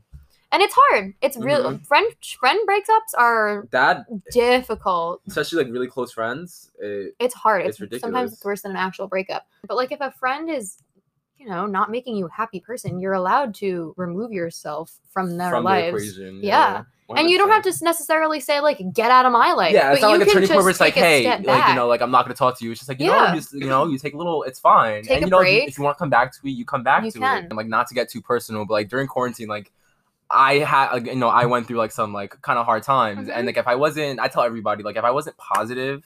And 0.51 0.61
it's 0.61 0.73
hard. 0.77 1.13
It's 1.21 1.37
real. 1.37 1.63
Mhm. 1.63 1.85
Friend 1.85 2.07
friend 2.39 2.59
breakups 2.67 3.17
are 3.17 3.67
That, 3.71 4.05
difficult. 4.31 5.21
especially 5.27 5.63
like 5.63 5.73
really 5.73 5.87
close 5.87 6.11
friends, 6.13 6.71
it, 6.79 7.15
It's 7.19 7.33
hard. 7.33 7.65
It's 7.65 7.79
It's, 7.81 7.99
sometimes 8.01 8.33
it's 8.33 8.43
worse 8.45 8.61
than 8.61 8.71
an 8.71 8.77
actual 8.77 9.07
breakup. 9.07 9.45
But 9.67 9.75
like 9.77 9.91
if 9.91 9.99
a 10.01 10.11
friend 10.11 10.49
is, 10.49 10.77
you 11.37 11.47
know, 11.47 11.65
not 11.65 11.91
making 11.91 12.15
you 12.15 12.25
a 12.27 12.31
happy 12.31 12.59
person, 12.59 12.99
you're 12.99 13.13
allowed 13.13 13.53
to 13.55 13.93
remove 13.97 14.31
yourself 14.31 14.91
from 15.11 15.37
their 15.37 15.49
from 15.51 15.63
the 15.63 15.69
lives. 15.69 15.87
equation. 15.89 16.39
Yeah. 16.43 16.83
And 17.15 17.29
you 17.29 17.37
don't 17.37 17.49
have 17.49 17.63
to 17.63 17.73
necessarily 17.85 18.41
say 18.41 18.59
like 18.59 18.81
get 18.93 19.11
out 19.11 19.25
of 19.25 19.31
my 19.31 19.53
life. 19.53 19.71
Yeah, 19.71 19.91
it's 19.93 20.01
but 20.01 20.07
not 20.07 20.13
you 20.13 20.19
like 20.19 20.27
a 20.27 20.31
turning 20.33 20.49
point 20.49 20.59
where 20.61 20.69
it's 20.69 20.81
like, 20.81 20.93
hey, 20.93 21.25
like 21.25 21.45
back. 21.45 21.69
you 21.69 21.75
know, 21.75 21.87
like 21.87 22.01
I'm 22.01 22.11
not 22.11 22.25
gonna 22.25 22.35
talk 22.35 22.57
to 22.59 22.65
you. 22.65 22.71
It's 22.71 22.81
just 22.81 22.89
like 22.89 22.99
you 22.99 23.05
Yeah. 23.05 23.27
know, 23.27 23.33
you, 23.33 23.39
just, 23.39 23.53
you 23.53 23.67
know, 23.67 23.87
you 23.87 23.97
take 23.97 24.13
a 24.13 24.17
little. 24.17 24.43
It's 24.43 24.59
fine. 24.59 25.03
Take 25.03 25.11
and 25.11 25.23
a 25.23 25.27
you 25.27 25.31
know, 25.31 25.39
if 25.39 25.47
you- 25.47 25.59
break. 25.59 25.69
if 25.69 25.77
you 25.77 25.85
want 25.85 25.95
to 25.97 25.99
come 25.99 26.09
back 26.09 26.33
to 26.33 26.39
it, 26.45 26.49
you 26.51 26.65
come 26.65 26.83
back 26.83 27.05
You 27.05 27.11
to 27.11 27.19
can. 27.19 27.37
it. 27.37 27.45
And 27.45 27.55
like 27.55 27.67
not 27.67 27.87
to 27.87 27.93
get 27.93 28.09
too 28.09 28.21
personal, 28.21 28.65
but 28.65 28.73
like 28.73 28.89
during 28.89 29.07
quarantine, 29.07 29.47
like 29.47 29.71
I 30.29 30.55
had, 30.55 31.05
you 31.07 31.15
know, 31.15 31.29
I 31.29 31.45
went 31.45 31.67
through 31.67 31.77
like 31.77 31.91
some 31.91 32.13
like 32.13 32.41
kind 32.41 32.59
of 32.59 32.65
hard 32.65 32.83
times, 32.83 33.27
Mhm. 33.27 33.33
and 33.35 33.47
like 33.47 33.57
if 33.57 33.67
I 33.67 33.75
wasn't, 33.75 34.19
I 34.19 34.27
tell 34.27 34.43
everybody, 34.43 34.83
like 34.83 34.97
if 34.97 35.03
I 35.03 35.11
wasn't 35.11 35.37
positive, 35.37 36.03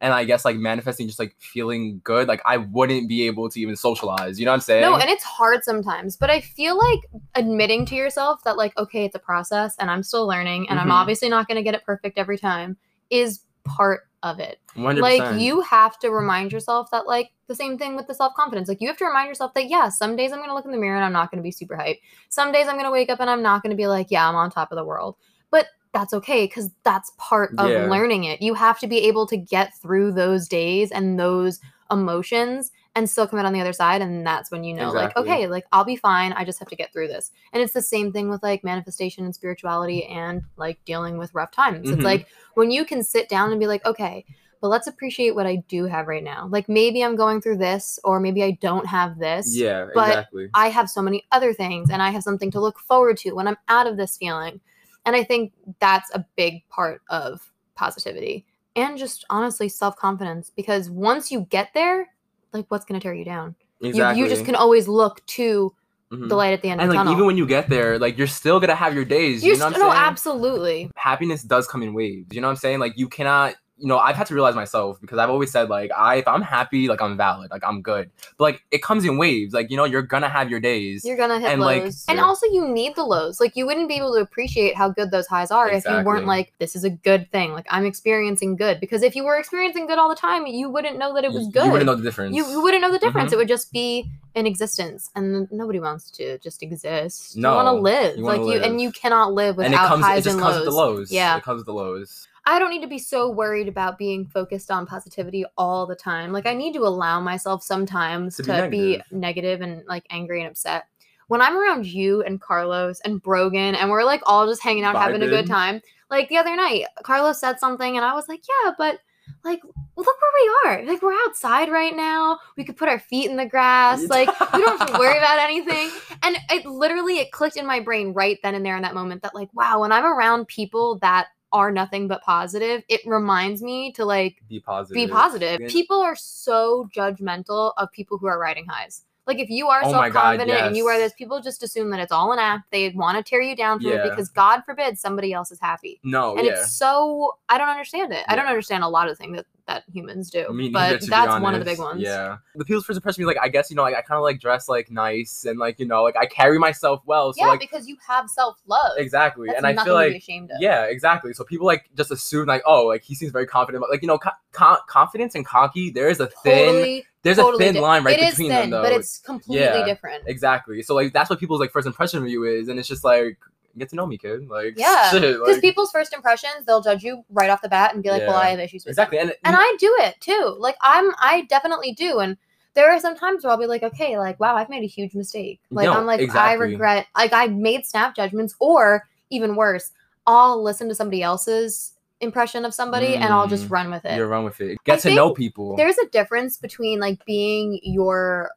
and 0.00 0.12
I 0.12 0.24
guess 0.24 0.44
like 0.44 0.56
manifesting, 0.56 1.06
just 1.06 1.18
like 1.18 1.34
feeling 1.38 2.02
good, 2.04 2.28
like 2.28 2.42
I 2.44 2.58
wouldn't 2.58 3.08
be 3.08 3.26
able 3.26 3.48
to 3.48 3.58
even 3.60 3.74
socialize. 3.76 4.38
You 4.38 4.44
know 4.44 4.50
what 4.50 4.56
I'm 4.56 4.60
saying? 4.60 4.82
No, 4.82 4.96
and 4.96 5.08
it's 5.08 5.24
hard 5.24 5.64
sometimes, 5.64 6.18
but 6.18 6.28
I 6.28 6.40
feel 6.42 6.76
like 6.76 7.00
admitting 7.34 7.86
to 7.86 7.94
yourself 7.94 8.44
that 8.44 8.58
like 8.58 8.76
okay, 8.76 9.06
it's 9.06 9.14
a 9.14 9.18
process 9.20 9.74
and 9.78 9.90
I'm 9.90 10.02
still 10.02 10.26
learning 10.26 10.68
and 10.68 10.78
I'm 10.78 10.88
Mhm. 10.88 10.92
obviously 11.00 11.30
not 11.30 11.48
going 11.48 11.56
to 11.56 11.62
get 11.62 11.74
it 11.74 11.82
perfect 11.84 12.18
every 12.18 12.36
time 12.38 12.76
is 13.08 13.40
part 13.66 14.02
of 14.22 14.40
it. 14.40 14.58
100%. 14.76 15.00
Like 15.00 15.40
you 15.40 15.60
have 15.60 15.98
to 16.00 16.10
remind 16.10 16.52
yourself 16.52 16.90
that 16.90 17.06
like 17.06 17.30
the 17.46 17.54
same 17.54 17.78
thing 17.78 17.96
with 17.96 18.06
the 18.06 18.14
self-confidence. 18.14 18.68
Like 18.68 18.80
you 18.80 18.88
have 18.88 18.96
to 18.98 19.04
remind 19.04 19.28
yourself 19.28 19.54
that 19.54 19.68
yeah, 19.68 19.88
some 19.88 20.16
days 20.16 20.32
I'm 20.32 20.38
going 20.38 20.48
to 20.50 20.54
look 20.54 20.64
in 20.64 20.72
the 20.72 20.78
mirror 20.78 20.96
and 20.96 21.04
I'm 21.04 21.12
not 21.12 21.30
going 21.30 21.38
to 21.38 21.42
be 21.42 21.50
super 21.52 21.76
hype. 21.76 21.98
Some 22.28 22.52
days 22.52 22.66
I'm 22.66 22.74
going 22.74 22.84
to 22.84 22.90
wake 22.90 23.08
up 23.08 23.20
and 23.20 23.30
I'm 23.30 23.42
not 23.42 23.62
going 23.62 23.70
to 23.70 23.76
be 23.76 23.86
like, 23.86 24.08
yeah, 24.10 24.28
I'm 24.28 24.34
on 24.34 24.50
top 24.50 24.72
of 24.72 24.76
the 24.76 24.84
world. 24.84 25.16
But 25.50 25.68
that's 25.92 26.12
okay 26.12 26.46
cuz 26.48 26.70
that's 26.82 27.12
part 27.16 27.52
of 27.58 27.70
Yeah. 27.70 27.88
learning 27.88 28.24
it. 28.24 28.42
You 28.42 28.54
have 28.54 28.78
to 28.80 28.86
be 28.86 28.98
able 29.08 29.26
to 29.28 29.36
get 29.36 29.74
through 29.78 30.12
those 30.12 30.48
days 30.48 30.90
and 30.90 31.18
those 31.18 31.60
emotions 31.90 32.70
and 32.96 33.08
still 33.08 33.28
come 33.28 33.38
out 33.38 33.44
on 33.44 33.52
the 33.52 33.60
other 33.60 33.72
side 33.74 34.02
and 34.02 34.26
that's 34.26 34.50
when 34.50 34.64
you 34.64 34.74
know 34.74 34.88
Exactly. 34.88 35.22
like 35.22 35.34
okay, 35.38 35.46
like 35.46 35.66
I'll 35.70 35.84
be 35.84 35.94
fine. 35.96 36.32
I 36.32 36.44
just 36.44 36.58
have 36.58 36.68
to 36.68 36.76
get 36.76 36.92
through 36.92 37.08
this. 37.08 37.30
And 37.52 37.62
it's 37.62 37.74
the 37.74 37.82
same 37.82 38.10
thing 38.12 38.28
with 38.28 38.42
like 38.42 38.64
manifestation 38.64 39.24
and 39.24 39.34
spirituality 39.34 40.04
and 40.06 40.42
like 40.56 40.84
dealing 40.84 41.18
with 41.18 41.32
rough 41.34 41.52
times. 41.52 41.88
Mhm. 41.88 41.92
It's 41.94 42.02
like 42.02 42.26
when 42.54 42.70
you 42.72 42.84
can 42.84 43.02
sit 43.04 43.28
down 43.28 43.50
and 43.52 43.60
be 43.60 43.66
like, 43.68 43.84
okay, 43.86 44.24
but 44.62 44.68
let's 44.68 44.86
appreciate 44.86 45.34
what 45.34 45.46
I 45.46 45.56
do 45.68 45.84
have 45.84 46.08
right 46.08 46.24
now. 46.24 46.48
Like 46.50 46.68
maybe 46.68 47.04
I'm 47.04 47.14
going 47.16 47.40
through 47.42 47.58
this, 47.58 47.98
or 48.02 48.18
maybe 48.18 48.42
I 48.42 48.52
don't 48.52 48.86
have 48.86 49.18
this. 49.18 49.54
yeah, 49.56 49.86
but 49.94 50.08
exactly. 50.08 50.48
I 50.54 50.68
have 50.70 50.88
so 50.88 51.02
many 51.02 51.24
other 51.30 51.52
things, 51.52 51.90
and 51.90 52.02
I 52.02 52.10
have 52.10 52.22
something 52.22 52.50
to 52.52 52.60
look 52.60 52.78
forward 52.80 53.18
to 53.18 53.32
when 53.32 53.46
I'm 53.46 53.58
out 53.68 53.86
of 53.86 53.96
this 53.96 54.16
feeling. 54.16 54.60
And 55.04 55.14
I 55.14 55.22
think 55.22 55.52
that's 55.78 56.10
a 56.14 56.24
big 56.36 56.66
part 56.68 57.02
of 57.10 57.52
positivity 57.74 58.46
and 58.74 58.98
just 58.98 59.24
honestly 59.30 59.68
self 59.68 59.96
confidence. 59.96 60.50
Because 60.50 60.90
once 60.90 61.30
you 61.30 61.42
get 61.50 61.74
there, 61.74 62.08
like 62.56 62.66
what's 62.70 62.84
going 62.84 62.98
to 63.00 63.04
tear 63.04 63.14
you 63.14 63.24
down? 63.24 63.54
You, 63.80 63.90
Exactly. 63.90 64.22
you 64.22 64.28
just 64.28 64.44
can 64.44 64.54
always 64.54 64.88
look 64.88 65.24
to 65.26 65.72
Mhm. 66.12 66.28
the 66.28 66.36
light 66.36 66.52
at 66.52 66.62
the 66.62 66.68
end 66.70 66.80
and 66.80 66.88
of 66.88 66.92
the 66.92 66.96
like 66.96 67.00
tunnel. 67.00 67.12
even 67.14 67.26
when 67.26 67.36
you 67.36 67.46
get 67.46 67.68
there, 67.68 67.98
like 67.98 68.16
you're 68.16 68.28
still 68.28 68.60
gonna 68.60 68.76
have 68.76 68.94
your 68.94 69.04
days. 69.04 69.42
You're 69.44 69.54
you 69.54 69.58
know 69.58 69.66
what 69.66 69.74
st- 69.74 69.86
no, 69.86 69.92
absolutely. 69.92 70.90
happiness 70.94 71.42
does 71.42 71.66
come 71.66 71.82
in 71.82 71.94
waves. 71.94 72.28
You 72.32 72.40
know 72.40 72.46
what 72.46 72.52
I'm 72.52 72.56
saying? 72.58 72.78
Like 72.78 72.92
you 72.96 73.08
cannot, 73.08 73.56
you 73.78 73.86
know, 73.88 73.98
I've 73.98 74.16
had 74.16 74.26
to 74.28 74.34
realize 74.34 74.54
myself 74.54 74.98
because 75.02 75.18
I've 75.18 75.28
always 75.28 75.50
said 75.50 75.68
like 75.68 75.90
I 75.94 76.16
if 76.16 76.26
I'm 76.28 76.40
happy, 76.40 76.88
like 76.88 77.02
I'm 77.02 77.16
valid, 77.16 77.50
like 77.50 77.62
I'm 77.62 77.82
good. 77.82 78.10
But 78.38 78.44
like 78.44 78.64
it 78.70 78.82
comes 78.82 79.04
in 79.04 79.18
waves. 79.18 79.52
Like, 79.52 79.70
you 79.70 79.76
know, 79.76 79.84
you're 79.84 80.00
gonna 80.02 80.30
have 80.30 80.48
your 80.50 80.60
days. 80.60 81.04
You're 81.04 81.16
gonna 81.18 81.38
hit 81.38 81.50
And, 81.50 81.60
like, 81.60 81.82
lows. 81.82 82.04
and 82.08 82.18
also 82.18 82.46
you 82.46 82.66
need 82.68 82.94
the 82.96 83.04
lows. 83.04 83.38
Like 83.38 83.54
you 83.54 83.66
wouldn't 83.66 83.88
be 83.88 83.96
able 83.96 84.14
to 84.14 84.20
appreciate 84.20 84.76
how 84.76 84.88
good 84.88 85.10
those 85.10 85.26
highs 85.26 85.50
are 85.50 85.68
if 85.68 85.84
you 85.84 86.02
weren't 86.04 86.26
like, 86.26 86.54
this 86.58 86.74
is 86.74 86.84
a 86.84 86.90
good 86.90 87.30
thing. 87.32 87.52
Like 87.52 87.66
I'm 87.68 87.84
experiencing 87.84 88.56
good. 88.56 88.80
Because 88.80 89.02
if 89.02 89.14
you 89.14 89.24
were 89.24 89.38
experiencing 89.38 89.86
good 89.86 89.98
all 89.98 90.08
the 90.08 90.14
time, 90.14 90.46
you 90.46 90.70
wouldn't 90.70 90.96
know 90.98 91.12
that 91.14 91.24
it 91.24 91.32
was 91.32 91.46
You- 91.46 91.52
good. 91.52 91.64
You 91.66 91.70
wouldn't 91.72 91.86
know 91.86 91.96
the 91.96 92.02
difference. 92.02 92.34
you, 92.34 92.46
you 92.48 92.62
wouldn't 92.62 92.80
know 92.80 92.92
the 92.92 92.98
difference. 92.98 93.30
Mhm. 93.30 93.34
It 93.34 93.36
would 93.36 93.48
just 93.48 93.72
be 93.72 94.08
in 94.34 94.46
existence. 94.46 95.10
And 95.14 95.50
nobody 95.52 95.80
wants 95.80 96.10
to 96.12 96.38
just 96.38 96.62
exist. 96.62 97.36
No, 97.36 97.50
you 97.50 97.56
want 97.64 97.76
to 97.76 97.80
live. 97.82 98.16
you 98.16 98.24
wanna 98.24 98.42
like 98.42 98.54
you 98.56 98.62
and 98.62 98.80
you 98.80 98.90
cannot 98.92 99.34
live 99.34 99.58
and 99.58 99.70
without 99.70 99.84
it 99.84 99.88
comes 99.88 100.04
highs 100.04 100.18
it 100.20 100.24
just 100.24 100.34
and 100.36 100.42
comes 100.42 100.54
lows. 100.56 100.64
with 100.64 100.72
the 100.74 100.76
lows. 100.80 101.12
Yeah. 101.12 101.36
It 101.36 101.42
comes 101.42 101.58
with 101.58 101.66
the 101.66 101.74
lows. 101.74 102.26
I 102.46 102.60
don't 102.60 102.70
need 102.70 102.82
to 102.82 102.86
be 102.88 102.98
so 102.98 103.28
worried 103.28 103.66
about 103.66 103.98
being 103.98 104.24
focused 104.24 104.70
on 104.70 104.86
positivity 104.86 105.44
all 105.58 105.84
the 105.84 105.96
time. 105.96 106.32
Like 106.32 106.46
I 106.46 106.54
need 106.54 106.72
to 106.74 106.86
allow 106.86 107.20
myself 107.20 107.62
sometimes 107.62 108.36
To 108.36 108.44
to, 108.44 108.68
be 108.70 108.70
be, 108.70 109.02
negative. 109.10 109.12
negative 109.12 109.60
and 109.62 109.84
like 109.86 110.06
angry 110.10 110.40
and 110.40 110.50
upset. 110.50 110.84
When 111.26 111.42
I'm 111.42 111.58
around 111.58 111.86
you 111.86 112.22
and 112.22 112.40
Carlos 112.40 113.00
and 113.00 113.20
Brogan 113.20 113.74
and 113.74 113.90
we're 113.90 114.04
like 114.04 114.22
all 114.26 114.46
just 114.46 114.62
hanging 114.62 114.84
out 114.84 114.94
having 114.94 115.22
a 115.22 115.26
good 115.26 115.46
time. 115.48 115.80
Like 116.08 116.28
the 116.28 116.36
other 116.36 116.54
night, 116.54 116.84
Carlos 117.02 117.40
said 117.40 117.58
something 117.58 117.96
and 117.96 118.04
I 118.04 118.14
was 118.14 118.28
like, 118.28 118.42
"Yeah, 118.48 118.72
but 118.78 119.00
like 119.42 119.60
look 119.64 120.06
where 120.06 120.32
we 120.36 120.70
are. 120.70 120.84
Like 120.84 121.02
we're 121.02 121.18
outside 121.26 121.68
right 121.68 121.96
now. 121.96 122.38
We 122.56 122.62
could 122.62 122.76
put 122.76 122.88
our 122.88 123.00
feet 123.00 123.28
in 123.28 123.36
the 123.36 123.44
grass. 123.44 124.04
Like 124.04 124.28
we 124.52 124.60
don't 124.60 124.78
have 124.78 124.92
to 124.92 124.98
worry 125.00 125.18
about 125.18 125.40
anything." 125.40 125.90
And 126.22 126.36
it 126.48 126.64
literally 126.64 127.18
it 127.18 127.32
clicked 127.32 127.56
in 127.56 127.66
my 127.66 127.80
brain 127.80 128.12
right 128.12 128.38
then 128.44 128.54
and 128.54 128.64
there 128.64 128.76
in 128.76 128.82
that 128.82 128.94
moment 128.94 129.22
that 129.22 129.34
like, 129.34 129.48
wow, 129.52 129.80
when 129.80 129.90
I'm 129.90 130.04
around 130.04 130.46
people 130.46 130.96
that 131.00 131.26
are 131.52 131.70
nothing 131.70 132.08
but 132.08 132.22
positive, 132.22 132.82
it 132.88 133.00
reminds 133.06 133.62
me 133.62 133.92
to 133.92 134.04
like 134.04 134.42
Be 134.48 134.60
positive. 134.60 134.94
be 134.94 135.08
positive. 135.08 135.60
Yeah. 135.60 135.68
People 135.68 136.00
are 136.00 136.16
so 136.16 136.88
judgmental 136.94 137.72
of 137.76 137.90
people 137.92 138.18
who 138.18 138.26
are 138.26 138.38
riding 138.38 138.66
highs. 138.66 139.02
Like 139.26 139.38
if 139.40 139.50
you 139.50 139.66
are 139.68 139.80
Oh 139.82 139.92
my 139.92 140.08
God, 140.08 140.38
self-confident 140.38 140.60
and 140.66 140.76
you 140.76 140.86
are 140.86 140.98
this, 140.98 141.12
people 141.14 141.40
just 141.40 141.62
assume 141.62 141.90
that 141.90 141.98
it's 142.00 142.12
all 142.12 142.32
an 142.32 142.38
act. 142.38 142.70
They 142.70 142.90
want 142.90 143.16
to 143.18 143.28
tear 143.28 143.40
you 143.42 143.56
down 143.56 143.80
from 143.80 143.90
Yeah. 143.90 144.04
it 144.06 144.10
because 144.10 144.28
God 144.28 144.62
forbid 144.64 144.98
somebody 144.98 145.32
else 145.32 145.50
is 145.50 145.58
happy. 145.60 146.00
No, 146.04 146.36
And 146.36 146.46
yeah. 146.46 146.52
it's 146.52 146.70
so 146.72 147.32
I 147.48 147.58
don't 147.58 147.68
understand 147.68 148.12
it. 148.12 148.24
I 148.28 148.36
don't 148.36 148.46
understand 148.46 148.84
a 148.84 148.88
lot 148.88 149.08
of 149.08 149.18
things 149.18 149.36
that, 149.36 149.46
that 149.66 149.82
humans 149.92 150.30
do. 150.30 150.46
But 150.72 151.00
that's 151.06 151.40
one 151.42 151.54
of 151.54 151.60
the 151.60 151.64
big 151.64 151.78
ones. 151.78 152.00
Yeah. 152.00 152.36
The 152.54 152.64
people's 152.64 152.84
first 152.84 152.96
impression, 152.96 153.22
is 153.22 153.26
like 153.26 153.38
I 153.40 153.48
guess 153.48 153.68
you 153.70 153.76
know, 153.76 153.82
like 153.82 153.96
I 153.96 154.02
kind 154.02 154.16
of 154.16 154.22
like 154.22 154.40
dress 154.40 154.68
like 154.68 154.90
nice 154.90 155.44
and 155.44 155.58
like 155.58 155.78
you 155.80 155.86
know, 155.86 156.02
like 156.04 156.16
I 156.16 156.26
carry 156.26 156.58
myself 156.58 157.02
well. 157.04 157.32
So 157.32 157.44
yeah, 157.44 157.50
like 157.50 157.60
because 157.60 157.88
you 157.88 157.96
have 158.06 158.30
self-love. 158.30 158.92
exactly, 158.96 159.48
That's 159.48 159.58
and 159.58 159.66
I 159.66 159.84
feel 159.84 159.94
like 159.94 160.14
ashamed 160.14 160.50
of. 160.52 160.58
yeah, 160.60 160.84
exactly. 160.84 161.32
So 161.32 161.44
people 161.44 161.66
like 161.66 161.90
just 161.96 162.10
assume 162.10 162.46
like 162.46 162.62
oh, 162.64 162.86
like 162.86 163.02
he 163.02 163.14
seems 163.14 163.32
very 163.32 163.46
confident, 163.46 163.82
but 163.82 163.90
like 163.90 164.02
you 164.02 164.08
know, 164.08 164.18
co- 164.18 164.30
co- 164.52 164.78
confidence 164.88 165.34
and 165.34 165.44
cocky, 165.44 165.90
there 165.90 166.08
is 166.08 166.20
a 166.20 166.28
thin, 166.28 166.66
Totally, 166.66 167.04
there's 167.22 167.36
totally 167.38 167.64
a 167.64 167.66
thin 167.66 167.74
di- 167.74 167.80
line 167.80 168.04
right 168.04 168.18
it 168.18 168.22
is 168.22 168.30
between 168.30 168.50
thin, 168.50 168.60
them 168.60 168.70
though. 168.70 168.82
but 168.82 168.92
it's 168.92 169.18
completely 169.18 169.64
Yeah. 169.64 169.84
different. 169.84 170.24
exactly. 170.28 170.82
So 170.82 170.94
like 170.94 171.12
that's 171.12 171.28
what 171.28 171.40
people's 171.40 171.58
like 171.60 171.72
first 171.72 171.86
impression 171.88 172.22
of 172.22 172.28
you 172.28 172.44
is, 172.44 172.68
and 172.68 172.78
it's 172.78 172.88
just 172.88 173.02
like 173.04 173.36
get 173.78 173.88
to 173.90 173.96
know 173.96 174.06
me, 174.06 174.18
kid. 174.18 174.48
Like, 174.48 174.74
Yeah. 174.76 175.10
Because 175.12 175.40
Like, 175.46 175.60
people's 175.60 175.90
first 175.90 176.12
impressions, 176.12 176.66
they'll 176.66 176.82
judge 176.82 177.02
you 177.02 177.24
right 177.30 177.50
off 177.50 177.62
the 177.62 177.68
bat 177.68 177.94
and 177.94 178.02
be 178.02 178.10
like, 178.10 178.26
"Well, 178.26 178.36
I 178.36 178.48
have 178.48 178.60
issues 178.60 178.84
with 178.84 178.92
exactly, 178.92 179.18
and, 179.18 179.34
and 179.44 179.56
I 179.58 179.76
do 179.78 179.94
it 180.00 180.16
too. 180.20 180.56
Like 180.58 180.76
I'm, 180.82 181.12
I 181.18 181.46
definitely 181.48 181.92
do, 181.92 182.18
and 182.18 182.36
there 182.74 182.92
are 182.92 183.00
some 183.00 183.16
times 183.16 183.42
where 183.44 183.52
I'll 183.52 183.58
be 183.58 183.66
like, 183.66 183.82
"Okay, 183.82 184.18
like 184.18 184.38
wow, 184.40 184.56
I've 184.56 184.68
made 184.68 184.82
a 184.82 184.86
huge 184.88 185.14
mistake." 185.14 185.60
Like 185.70 185.86
No, 185.86 185.92
I'm 185.92 186.06
like, 186.06 186.34
I 186.34 186.54
regret, 186.54 187.06
like 187.16 187.32
I 187.32 187.46
made 187.48 187.86
snap 187.86 188.14
judgments, 188.16 188.54
or 188.60 189.04
even 189.30 189.56
worse, 189.56 189.90
I'll 190.26 190.62
listen 190.62 190.88
to 190.88 190.94
somebody 190.94 191.22
else's 191.22 191.92
impression 192.20 192.64
of 192.64 192.72
somebody 192.72 193.14
and 193.16 193.32
I'll 193.32 193.46
just 193.48 193.66
Mm, 193.66 193.70
run 193.72 193.90
with 193.90 194.04
it. 194.04 194.16
you 194.16 194.24
run 194.24 194.44
with 194.44 194.60
it. 194.60 194.78
Get 194.84 195.00
to 195.00 195.14
know 195.14 195.30
people. 195.32 195.76
There's 195.76 195.98
a 195.98 196.08
difference 196.08 196.56
between 196.56 196.98
like 197.00 197.24
being 197.26 197.78
your 197.82 198.50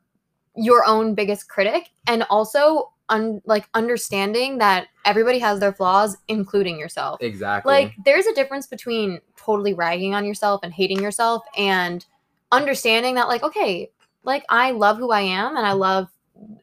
your 0.56 0.86
own 0.86 1.14
biggest 1.16 1.48
critic 1.50 1.90
and 2.08 2.24
also 2.30 2.92
un- 3.10 3.42
like 3.46 3.68
understanding 3.74 4.58
that 4.60 4.88
everybody 5.06 5.40
has 5.40 5.60
their 5.60 5.74
flaws, 5.74 6.18
including 6.28 6.80
yourself. 6.80 7.22
Exactly. 7.22 7.72
Like 7.74 7.94
there's 8.06 8.26
a 8.26 8.34
difference 8.34 8.68
between 8.68 9.20
totally 9.36 9.74
ragging 9.74 10.16
on 10.16 10.26
yourself 10.26 10.62
and 10.64 10.74
hating 10.74 11.02
yourself 11.02 11.44
and 11.58 12.06
understanding 12.52 13.16
that 13.16 13.28
like 13.28 13.44
okay, 13.44 13.90
like 14.24 14.46
I 14.50 14.72
love 14.72 14.98
who 14.98 15.12
I 15.12 15.22
am 15.22 15.58
and 15.58 15.66
I 15.66 15.74
love 15.74 16.08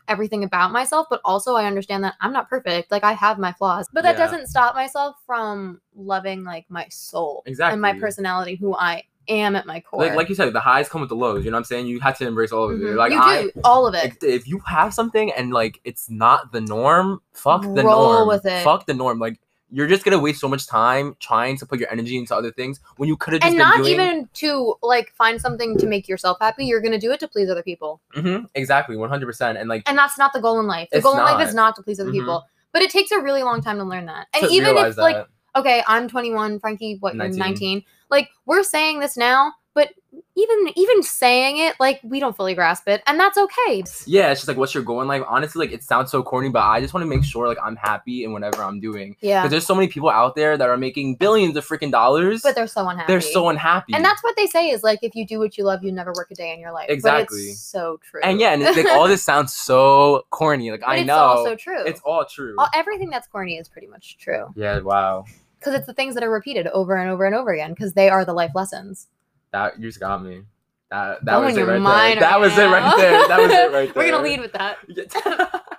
everything 0.09 0.45
about 0.45 0.73
myself, 0.73 1.07
but 1.11 1.21
also 1.25 1.55
I 1.55 1.67
understand 1.67 2.03
that 2.05 2.15
I'm 2.21 2.33
not 2.33 2.49
perfect. 2.49 2.91
Like 2.91 3.05
I 3.05 3.13
have 3.13 3.39
my 3.39 3.53
flaws. 3.53 3.87
But 3.93 4.03
that 4.03 4.17
Yeah. 4.17 4.25
doesn't 4.25 4.47
stop 4.47 4.75
myself 4.75 5.17
from 5.27 5.81
loving 5.95 6.45
like 6.45 6.65
my 6.71 6.87
soul 6.89 7.43
exactly. 7.47 7.75
and 7.75 7.83
my 7.83 7.93
personality, 7.93 8.55
who 8.57 8.75
I 8.75 9.05
am 9.29 9.57
at 9.57 9.67
my 9.67 9.81
core. 9.81 10.01
like 10.05 10.15
like 10.15 10.29
you 10.29 10.35
said, 10.35 10.53
the 10.53 10.61
highs 10.61 10.89
come 10.89 11.01
with 11.01 11.11
the 11.11 11.17
lows. 11.17 11.45
You 11.45 11.51
know 11.51 11.57
what 11.57 11.61
I'm 11.61 11.65
saying? 11.65 11.87
You 11.87 12.01
have 12.01 12.17
to 12.19 12.27
embrace 12.27 12.53
all 12.53 12.65
of 12.71 12.73
it. 12.81 12.85
Mhm. 12.85 12.97
Like 12.97 13.13
you 13.13 13.19
I, 13.21 13.43
do 13.43 13.51
all 13.65 13.87
of 13.87 13.95
it. 13.95 14.05
if, 14.05 14.23
if 14.23 14.49
you 14.49 14.61
have 14.67 14.93
something 14.95 15.33
and 15.33 15.53
like 15.53 15.81
it's 15.85 16.09
not 16.11 16.53
the 16.53 16.61
norm, 16.61 17.21
fuck 17.33 17.63
the 17.63 17.83
Roll 17.85 18.13
norm. 18.15 18.29
with 18.29 18.47
it. 18.47 18.63
Fuck 18.65 18.87
the 18.87 18.95
norm. 18.95 19.19
Like 19.19 19.39
you're 19.71 19.89
just 19.89 20.05
gonna 20.05 20.19
waste 20.19 20.41
so 20.41 20.49
much 20.49 20.67
time 20.69 21.17
trying 21.19 21.57
to 21.59 21.67
put 21.67 21.81
your 21.81 21.91
energy 21.91 22.17
into 22.17 22.35
other 22.37 22.53
things 22.53 22.79
when 22.99 23.09
you 23.09 23.17
could 23.17 23.33
have 23.33 23.43
just 23.43 23.51
and 23.51 23.59
not 23.59 23.79
doing. 23.79 23.93
even 23.95 24.29
to 24.35 24.75
like 24.83 25.13
find 25.17 25.41
something 25.41 25.77
to 25.79 25.87
make 25.89 26.07
yourself 26.09 26.39
happy. 26.41 26.65
You're 26.67 26.81
gonna 26.81 27.01
do 27.01 27.11
it 27.11 27.19
to 27.21 27.29
please 27.29 27.51
other 27.51 27.65
people. 27.65 28.01
Mm-hmm. 28.15 28.45
exactly, 28.55 28.97
100. 28.97 29.27
percent 29.27 29.59
And 29.59 29.69
like 29.69 29.83
and 29.89 29.99
that's 29.99 30.17
not 30.19 30.33
the 30.33 30.41
goal 30.41 30.61
in 30.61 30.67
life. 30.69 30.89
The 30.93 31.01
goal 31.01 31.15
in 31.15 31.19
life 31.25 31.47
is 31.47 31.55
not. 31.55 31.75
to 31.77 31.83
please 31.83 31.99
other 31.99 32.11
Mhm. 32.11 32.15
people. 32.21 32.45
But 32.73 32.83
it 32.83 32.91
takes 32.91 33.11
a 33.11 33.21
really 33.21 33.43
long 33.43 33.61
time 33.61 33.79
to 33.79 33.85
learn 33.85 34.07
that. 34.07 34.29
And 34.35 34.47
to 34.47 34.53
even 34.55 34.77
if 34.77 34.97
like 34.99 35.27
okay, 35.57 35.83
I'm 35.87 36.07
21, 36.07 36.61
Franky, 36.61 36.99
what 37.01 37.15
you're 37.15 37.29
19. 37.29 37.83
19. 38.11 38.23
Like 38.23 38.31
we're 38.47 38.63
saying 38.63 39.01
this 39.01 39.17
now, 39.17 39.53
but 39.75 39.91
even 40.35 40.57
even 40.77 41.03
saying 41.03 41.59
it, 41.59 41.75
like 41.79 42.01
we 42.03 42.21
don't 42.21 42.35
fully 42.37 42.55
grasp 42.55 42.89
it, 42.89 43.03
and 43.07 43.19
that's 43.21 43.37
okay. 43.37 43.83
yeah, 44.07 44.31
it's 44.31 44.41
just 44.41 44.49
like 44.49 44.57
what's 44.57 44.73
your 44.73 44.83
goal 44.83 45.03
in 45.03 45.09
life. 45.09 45.23
Honestly, 45.29 45.67
like 45.67 45.75
it 45.75 45.83
sounds 45.83 46.11
so 46.11 46.23
corny, 46.23 46.49
but 46.49 46.63
I 46.63 46.81
just 46.81 46.95
want 46.95 47.03
to 47.03 47.09
make 47.09 47.25
sure 47.25 47.47
like 47.49 47.59
I'm 47.63 47.77
happy 47.77 48.25
in 48.25 48.33
whatever 48.33 48.63
I'm 48.63 48.81
doing. 48.81 49.17
Yeah, 49.21 49.43
Because 49.43 49.51
there's 49.51 49.67
so 49.67 49.75
many 49.75 49.89
people 49.89 50.09
out 50.09 50.35
there 50.35 50.57
that 50.57 50.69
are 50.69 50.77
making 50.79 51.17
billions 51.17 51.57
of 51.57 51.67
freaking 51.67 51.91
dollars, 51.91 52.43
but 52.43 52.55
they're 52.55 52.67
so 52.67 52.89
unhappy. 52.89 53.13
they're 53.13 53.21
so 53.21 53.49
unhappy. 53.51 53.93
and 53.95 54.05
that's 54.05 54.23
what 54.23 54.37
they 54.37 54.47
say 54.47 54.71
is 54.71 54.83
like 54.83 55.01
if 55.03 55.15
you 55.15 55.27
do 55.27 55.39
what 55.39 55.59
you 55.59 55.65
love, 55.65 55.83
you 55.85 55.93
never 55.93 56.13
work 56.17 56.31
a 56.31 56.35
day 56.35 56.53
in 56.55 56.61
your 56.61 56.73
life. 56.73 56.87
Exactly. 56.89 57.39
But 57.47 57.51
it's 57.53 57.61
so 57.61 57.99
true. 58.03 58.21
and 58.23 58.41
yeah, 58.41 58.53
and 58.55 58.63
it's 58.63 58.77
like 58.77 58.87
all 58.93 59.09
this 59.09 59.23
sounds 59.23 59.53
so 59.53 60.25
corny. 60.31 60.71
Like 60.71 60.81
But 60.81 60.89
I 60.89 60.97
it's 60.99 61.07
know 61.07 61.17
also 61.19 61.57
true. 61.57 61.83
it's 61.85 62.01
all 62.01 62.25
true. 62.25 62.55
All- 62.59 62.69
everything 62.75 63.11
that's 63.11 63.27
corny 63.27 63.57
is 63.59 63.69
pretty 63.69 63.89
much 63.89 64.17
true 64.19 64.47
yeah, 64.57 64.79
wow. 64.81 65.25
Because 65.67 65.81
it's 65.81 65.87
the 65.87 65.95
things 65.95 66.15
that 66.15 66.23
are 66.23 66.31
repeated 66.31 66.69
over 66.69 66.95
and 66.95 67.11
over 67.11 67.25
and 67.25 67.35
over 67.35 67.53
again 67.53 67.73
because 67.73 67.93
they 67.95 68.09
are 68.09 68.25
the 68.25 68.33
life 68.33 68.53
lessons. 68.55 69.09
That 69.51 69.81
you 69.81 69.89
just 69.89 69.99
got 69.99 70.23
me. 70.23 70.43
That 70.91 71.25
that 71.25 71.39
Blowing 71.39 71.47
was 71.47 71.57
it 71.57 71.63
right 71.63 71.83
there. 71.83 72.21
That 72.21 72.31
right 72.31 72.41
was 72.41 72.57
it 72.57 72.65
right 72.67 72.97
there. 72.97 73.29
That 73.29 73.41
was 73.41 73.51
it 73.51 73.73
right 73.73 73.95
there. 73.95 74.05
We're 74.05 74.11
gonna 74.13 74.23
lead 74.23 74.41
with 74.41 74.53
that. 74.53 74.79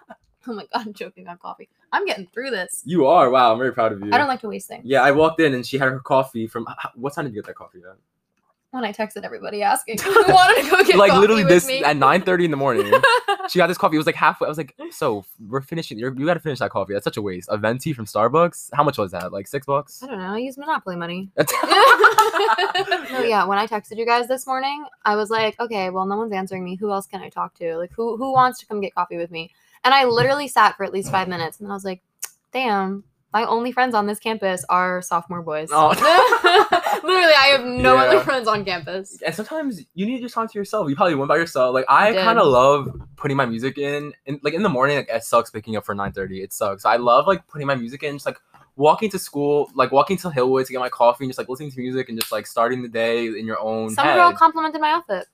Oh 0.50 0.54
my 0.54 0.64
god, 0.74 0.88
I'm 0.88 0.94
choking 0.94 1.28
on 1.28 1.38
coffee. 1.40 1.68
I'm 1.92 2.06
getting 2.06 2.26
through 2.28 2.52
this. 2.52 2.82
you 2.86 3.06
are. 3.06 3.30
Wow, 3.30 3.52
I'm 3.52 3.58
very 3.58 3.74
proud 3.74 3.92
of 3.92 4.02
you. 4.02 4.14
I 4.14 4.18
don't 4.18 4.30
like 4.30 4.40
to 4.40 4.48
waste 4.48 4.70
things. 4.70 4.86
Yeah, 4.86 5.02
I 5.02 5.12
walked 5.12 5.42
in 5.42 5.54
and 5.54 5.68
she 5.68 5.78
had 5.78 5.90
her 5.90 6.00
coffee 6.00 6.48
from. 6.48 6.66
What 6.96 7.14
time 7.14 7.26
did 7.26 7.34
you 7.34 7.42
get 7.42 7.48
that 7.48 7.56
coffee 7.56 7.80
at? 7.80 7.98
When 8.72 8.86
I 8.86 8.94
texted 8.94 9.26
everybody 9.26 9.62
asking 9.62 9.98
who 10.00 10.10
wanted 10.10 10.64
to 10.64 10.70
go 10.72 10.84
get 10.86 10.96
like 10.96 11.12
literally 11.12 11.44
this 11.44 11.68
me. 11.68 11.84
at 11.84 11.98
9:30 11.98 12.46
in 12.46 12.52
the 12.52 12.56
morning. 12.56 12.90
She 13.50 13.60
got 13.60 13.68
this 13.68 13.78
coffee. 13.78 13.96
It 13.96 14.00
was 14.00 14.06
like 14.06 14.16
halfway. 14.16 14.46
I 14.46 14.50
was 14.50 14.58
like, 14.58 14.76
so 14.92 15.26
we're 15.48 15.62
finishing. 15.62 15.98
You're, 15.98 16.14
you 16.18 16.26
got 16.26 16.36
to 16.36 16.40
finish 16.40 16.60
that 16.60 16.72
coffee. 16.72 16.94
That's 16.94 17.04
such 17.04 17.18
a 17.18 17.22
waste. 17.22 17.50
A 17.52 17.58
venti 17.58 17.94
from 17.94 18.06
Starbucks. 18.06 18.70
How 18.74 18.84
much 18.84 18.98
was 18.98 19.12
that? 19.12 19.32
Like 19.32 19.48
six 19.48 19.66
bucks. 19.66 20.04
I 20.04 20.08
don't 20.08 20.20
know. 20.20 20.34
I 20.34 20.38
use 20.38 20.58
Monopoly 20.58 20.96
money. 20.96 21.30
No, 21.38 21.46
oh, 21.64 23.26
yeah. 23.28 23.46
When 23.46 23.58
I 23.58 23.68
texted 23.68 23.98
you 23.98 24.06
guys 24.06 24.28
this 24.28 24.48
morning, 24.48 24.86
I 25.06 25.16
was 25.16 25.30
like, 25.30 25.60
okay, 25.60 25.90
well, 25.90 26.06
no 26.06 26.18
one's 26.18 26.34
answering 26.34 26.64
me. 26.64 26.76
Who 26.76 26.92
else 26.92 27.08
can 27.08 27.22
I 27.22 27.30
talk 27.30 27.56
to? 27.56 27.78
Like, 27.78 27.92
who 27.92 28.18
who 28.18 28.32
wants 28.32 28.60
to 28.60 28.66
come 28.66 28.82
get 28.82 28.96
coffee 28.96 29.18
with 29.18 29.32
me? 29.32 29.52
And 29.84 29.94
I 29.94 30.06
literally 30.06 30.48
sat 30.48 30.76
for 30.76 30.84
at 30.84 30.94
least 30.94 31.12
five 31.12 31.28
minutes, 31.28 31.60
and 31.60 31.70
I 31.70 31.74
was 31.74 31.86
like, 31.86 32.02
damn. 32.52 33.04
My 33.34 33.46
only 33.46 33.72
friends 33.72 33.94
on 33.94 34.08
this 34.08 34.20
campus 34.20 34.64
are 34.70 35.02
sophomore 35.02 35.42
boys. 35.42 35.70
Oh. 35.72 35.90
literally, 37.04 37.34
I 37.38 37.48
have 37.52 37.64
no 37.66 37.96
Yeah. 37.96 38.04
other 38.04 38.20
friends 38.22 38.48
on 38.48 38.64
campus. 38.66 39.22
and 39.26 39.36
sometimes 39.36 39.82
you 39.94 40.06
need 40.06 40.18
to 40.18 40.22
just 40.24 40.34
talk 40.34 40.52
to 40.52 40.58
yourself. 40.58 40.90
You 40.90 40.96
probably 40.96 41.16
went 41.16 41.30
by 41.30 41.36
yourself. 41.38 41.74
Like 41.74 41.86
I 41.90 42.14
kind 42.14 42.40
of 42.40 42.48
love 42.48 42.90
putting 43.18 43.36
my 43.38 43.46
music 43.46 43.78
in, 43.78 44.14
in 44.26 44.40
like 44.44 44.54
in 44.54 44.64
the 44.64 44.70
morning. 44.70 44.98
Like 44.98 45.10
it 45.10 45.24
sucks 45.24 45.50
picking 45.50 45.76
up 45.76 45.86
for 45.86 45.94
nine 45.94 46.14
thirty. 46.14 46.42
It 46.42 46.54
sucks. 46.54 46.86
I 46.86 46.96
love 46.96 47.28
like 47.28 47.46
putting 47.48 47.68
my 47.68 47.76
music 47.76 48.02
in, 48.04 48.16
just 48.16 48.26
like 48.26 48.38
walking 48.76 49.10
to 49.12 49.20
school, 49.20 49.70
like 49.76 49.92
walking 49.92 50.18
to 50.18 50.30
Hillwood 50.30 50.66
to 50.68 50.72
get 50.72 50.80
my 50.80 50.90
coffee, 50.90 51.26
and 51.26 51.30
just 51.30 51.38
like 51.38 51.50
listening 51.50 51.72
to 51.72 51.80
music 51.80 52.10
and 52.10 52.20
just 52.20 52.32
like 52.32 52.48
starting 52.48 52.82
the 52.82 52.88
day 52.90 53.26
in 53.28 53.46
your 53.46 53.60
own 53.60 53.90
Some 53.90 54.06
head. 54.06 54.16
girl 54.16 54.32
complimented 54.34 54.80
my 54.82 54.92
outfit. 54.92 55.26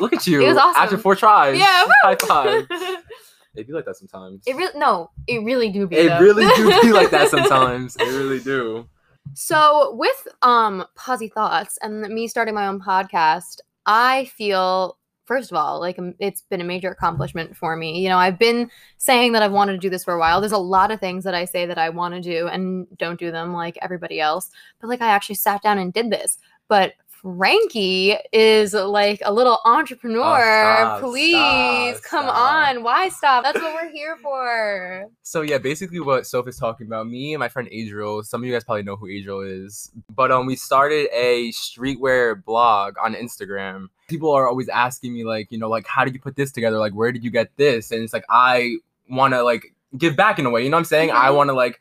Look 0.00 0.14
at 0.14 0.26
you. 0.26 0.40
It 0.42 0.48
was 0.48 0.56
awesome. 0.56 0.82
After 0.82 0.96
four 0.96 1.14
tries. 1.14 1.58
Yeah, 1.58 1.86
High 2.02 2.16
five. 2.16 2.66
It'd 3.58 3.66
be 3.66 3.72
like 3.72 3.86
that 3.86 3.96
sometimes. 3.96 4.44
It 4.46 4.54
really 4.54 4.78
no, 4.78 5.10
it 5.26 5.42
really 5.42 5.68
do 5.68 5.88
be. 5.88 5.96
It 5.96 6.08
though. 6.08 6.20
really 6.20 6.46
do 6.54 6.80
be 6.80 6.92
like 6.92 7.10
that 7.10 7.28
sometimes. 7.30 7.96
It 7.96 8.04
really 8.04 8.38
do. 8.38 8.88
So 9.34 9.94
with 9.96 10.28
um 10.42 10.86
Posi 10.96 11.32
Thoughts 11.32 11.76
and 11.82 12.02
me 12.02 12.28
starting 12.28 12.54
my 12.54 12.68
own 12.68 12.80
podcast, 12.80 13.60
I 13.84 14.26
feel 14.26 14.96
first 15.24 15.50
of 15.50 15.58
all 15.58 15.80
like 15.80 15.98
um, 15.98 16.14
it's 16.20 16.42
been 16.42 16.60
a 16.60 16.64
major 16.64 16.90
accomplishment 16.90 17.56
for 17.56 17.74
me. 17.74 18.00
You 18.00 18.10
know, 18.10 18.18
I've 18.18 18.38
been 18.38 18.70
saying 18.98 19.32
that 19.32 19.42
I've 19.42 19.50
wanted 19.50 19.72
to 19.72 19.78
do 19.78 19.90
this 19.90 20.04
for 20.04 20.14
a 20.14 20.20
while. 20.20 20.40
There's 20.40 20.52
a 20.52 20.58
lot 20.58 20.92
of 20.92 21.00
things 21.00 21.24
that 21.24 21.34
I 21.34 21.44
say 21.44 21.66
that 21.66 21.78
I 21.78 21.88
want 21.88 22.14
to 22.14 22.20
do 22.20 22.46
and 22.46 22.86
don't 22.96 23.18
do 23.18 23.32
them 23.32 23.52
like 23.52 23.76
everybody 23.82 24.20
else. 24.20 24.50
But 24.80 24.86
like 24.86 25.02
I 25.02 25.08
actually 25.08 25.34
sat 25.34 25.62
down 25.62 25.78
and 25.78 25.92
did 25.92 26.10
this. 26.10 26.38
But 26.68 26.92
Franky 27.22 28.16
is 28.32 28.74
like 28.74 29.20
a 29.24 29.32
little 29.32 29.58
entrepreneur. 29.64 30.38
stop, 30.38 31.00
Please 31.00 31.96
stop, 31.98 32.10
come 32.10 32.24
stop. 32.26 32.36
on. 32.76 32.82
Why 32.84 33.08
stop? 33.08 33.44
That's 33.44 33.60
what 33.60 33.74
we're 33.74 33.90
here 33.90 34.16
for. 34.22 35.06
So 35.22 35.42
yeah, 35.42 35.58
basically 35.58 36.00
what 36.00 36.26
Soph 36.26 36.48
is 36.48 36.56
talking 36.56 36.86
about, 36.86 37.06
me 37.08 37.34
and 37.34 37.40
my 37.40 37.48
friend 37.48 37.68
Adriel, 37.72 38.22
some 38.22 38.42
of 38.42 38.46
you 38.46 38.52
guys 38.52 38.64
probably 38.64 38.82
know 38.82 38.96
who 38.96 39.08
Adriel 39.08 39.40
is. 39.40 39.90
But 40.14 40.30
um 40.32 40.46
we 40.46 40.56
started 40.56 41.08
a 41.12 41.50
streetwear 41.52 42.42
blog 42.44 42.94
on 43.02 43.14
Instagram. 43.14 43.86
People 44.08 44.30
are 44.32 44.48
always 44.48 44.68
asking 44.68 45.12
me 45.14 45.24
like, 45.24 45.50
you 45.50 45.58
know, 45.58 45.68
like 45.68 45.86
how 45.86 46.04
did 46.04 46.14
you 46.14 46.20
put 46.20 46.36
this 46.36 46.52
together? 46.52 46.78
Like 46.78 46.92
where 46.92 47.12
did 47.12 47.24
you 47.24 47.30
get 47.30 47.50
this? 47.56 47.90
And 47.90 48.02
it's 48.02 48.12
like 48.12 48.24
I 48.30 48.76
wanna 49.10 49.42
like 49.42 49.74
give 49.96 50.16
back 50.16 50.38
in 50.38 50.46
a 50.46 50.50
way, 50.50 50.62
you 50.64 50.70
know 50.70 50.76
what 50.76 50.80
I'm 50.80 50.84
saying? 50.84 51.10
I 51.10 51.28
Mhm. 51.28 51.34
wanna 51.36 51.52
like 51.54 51.80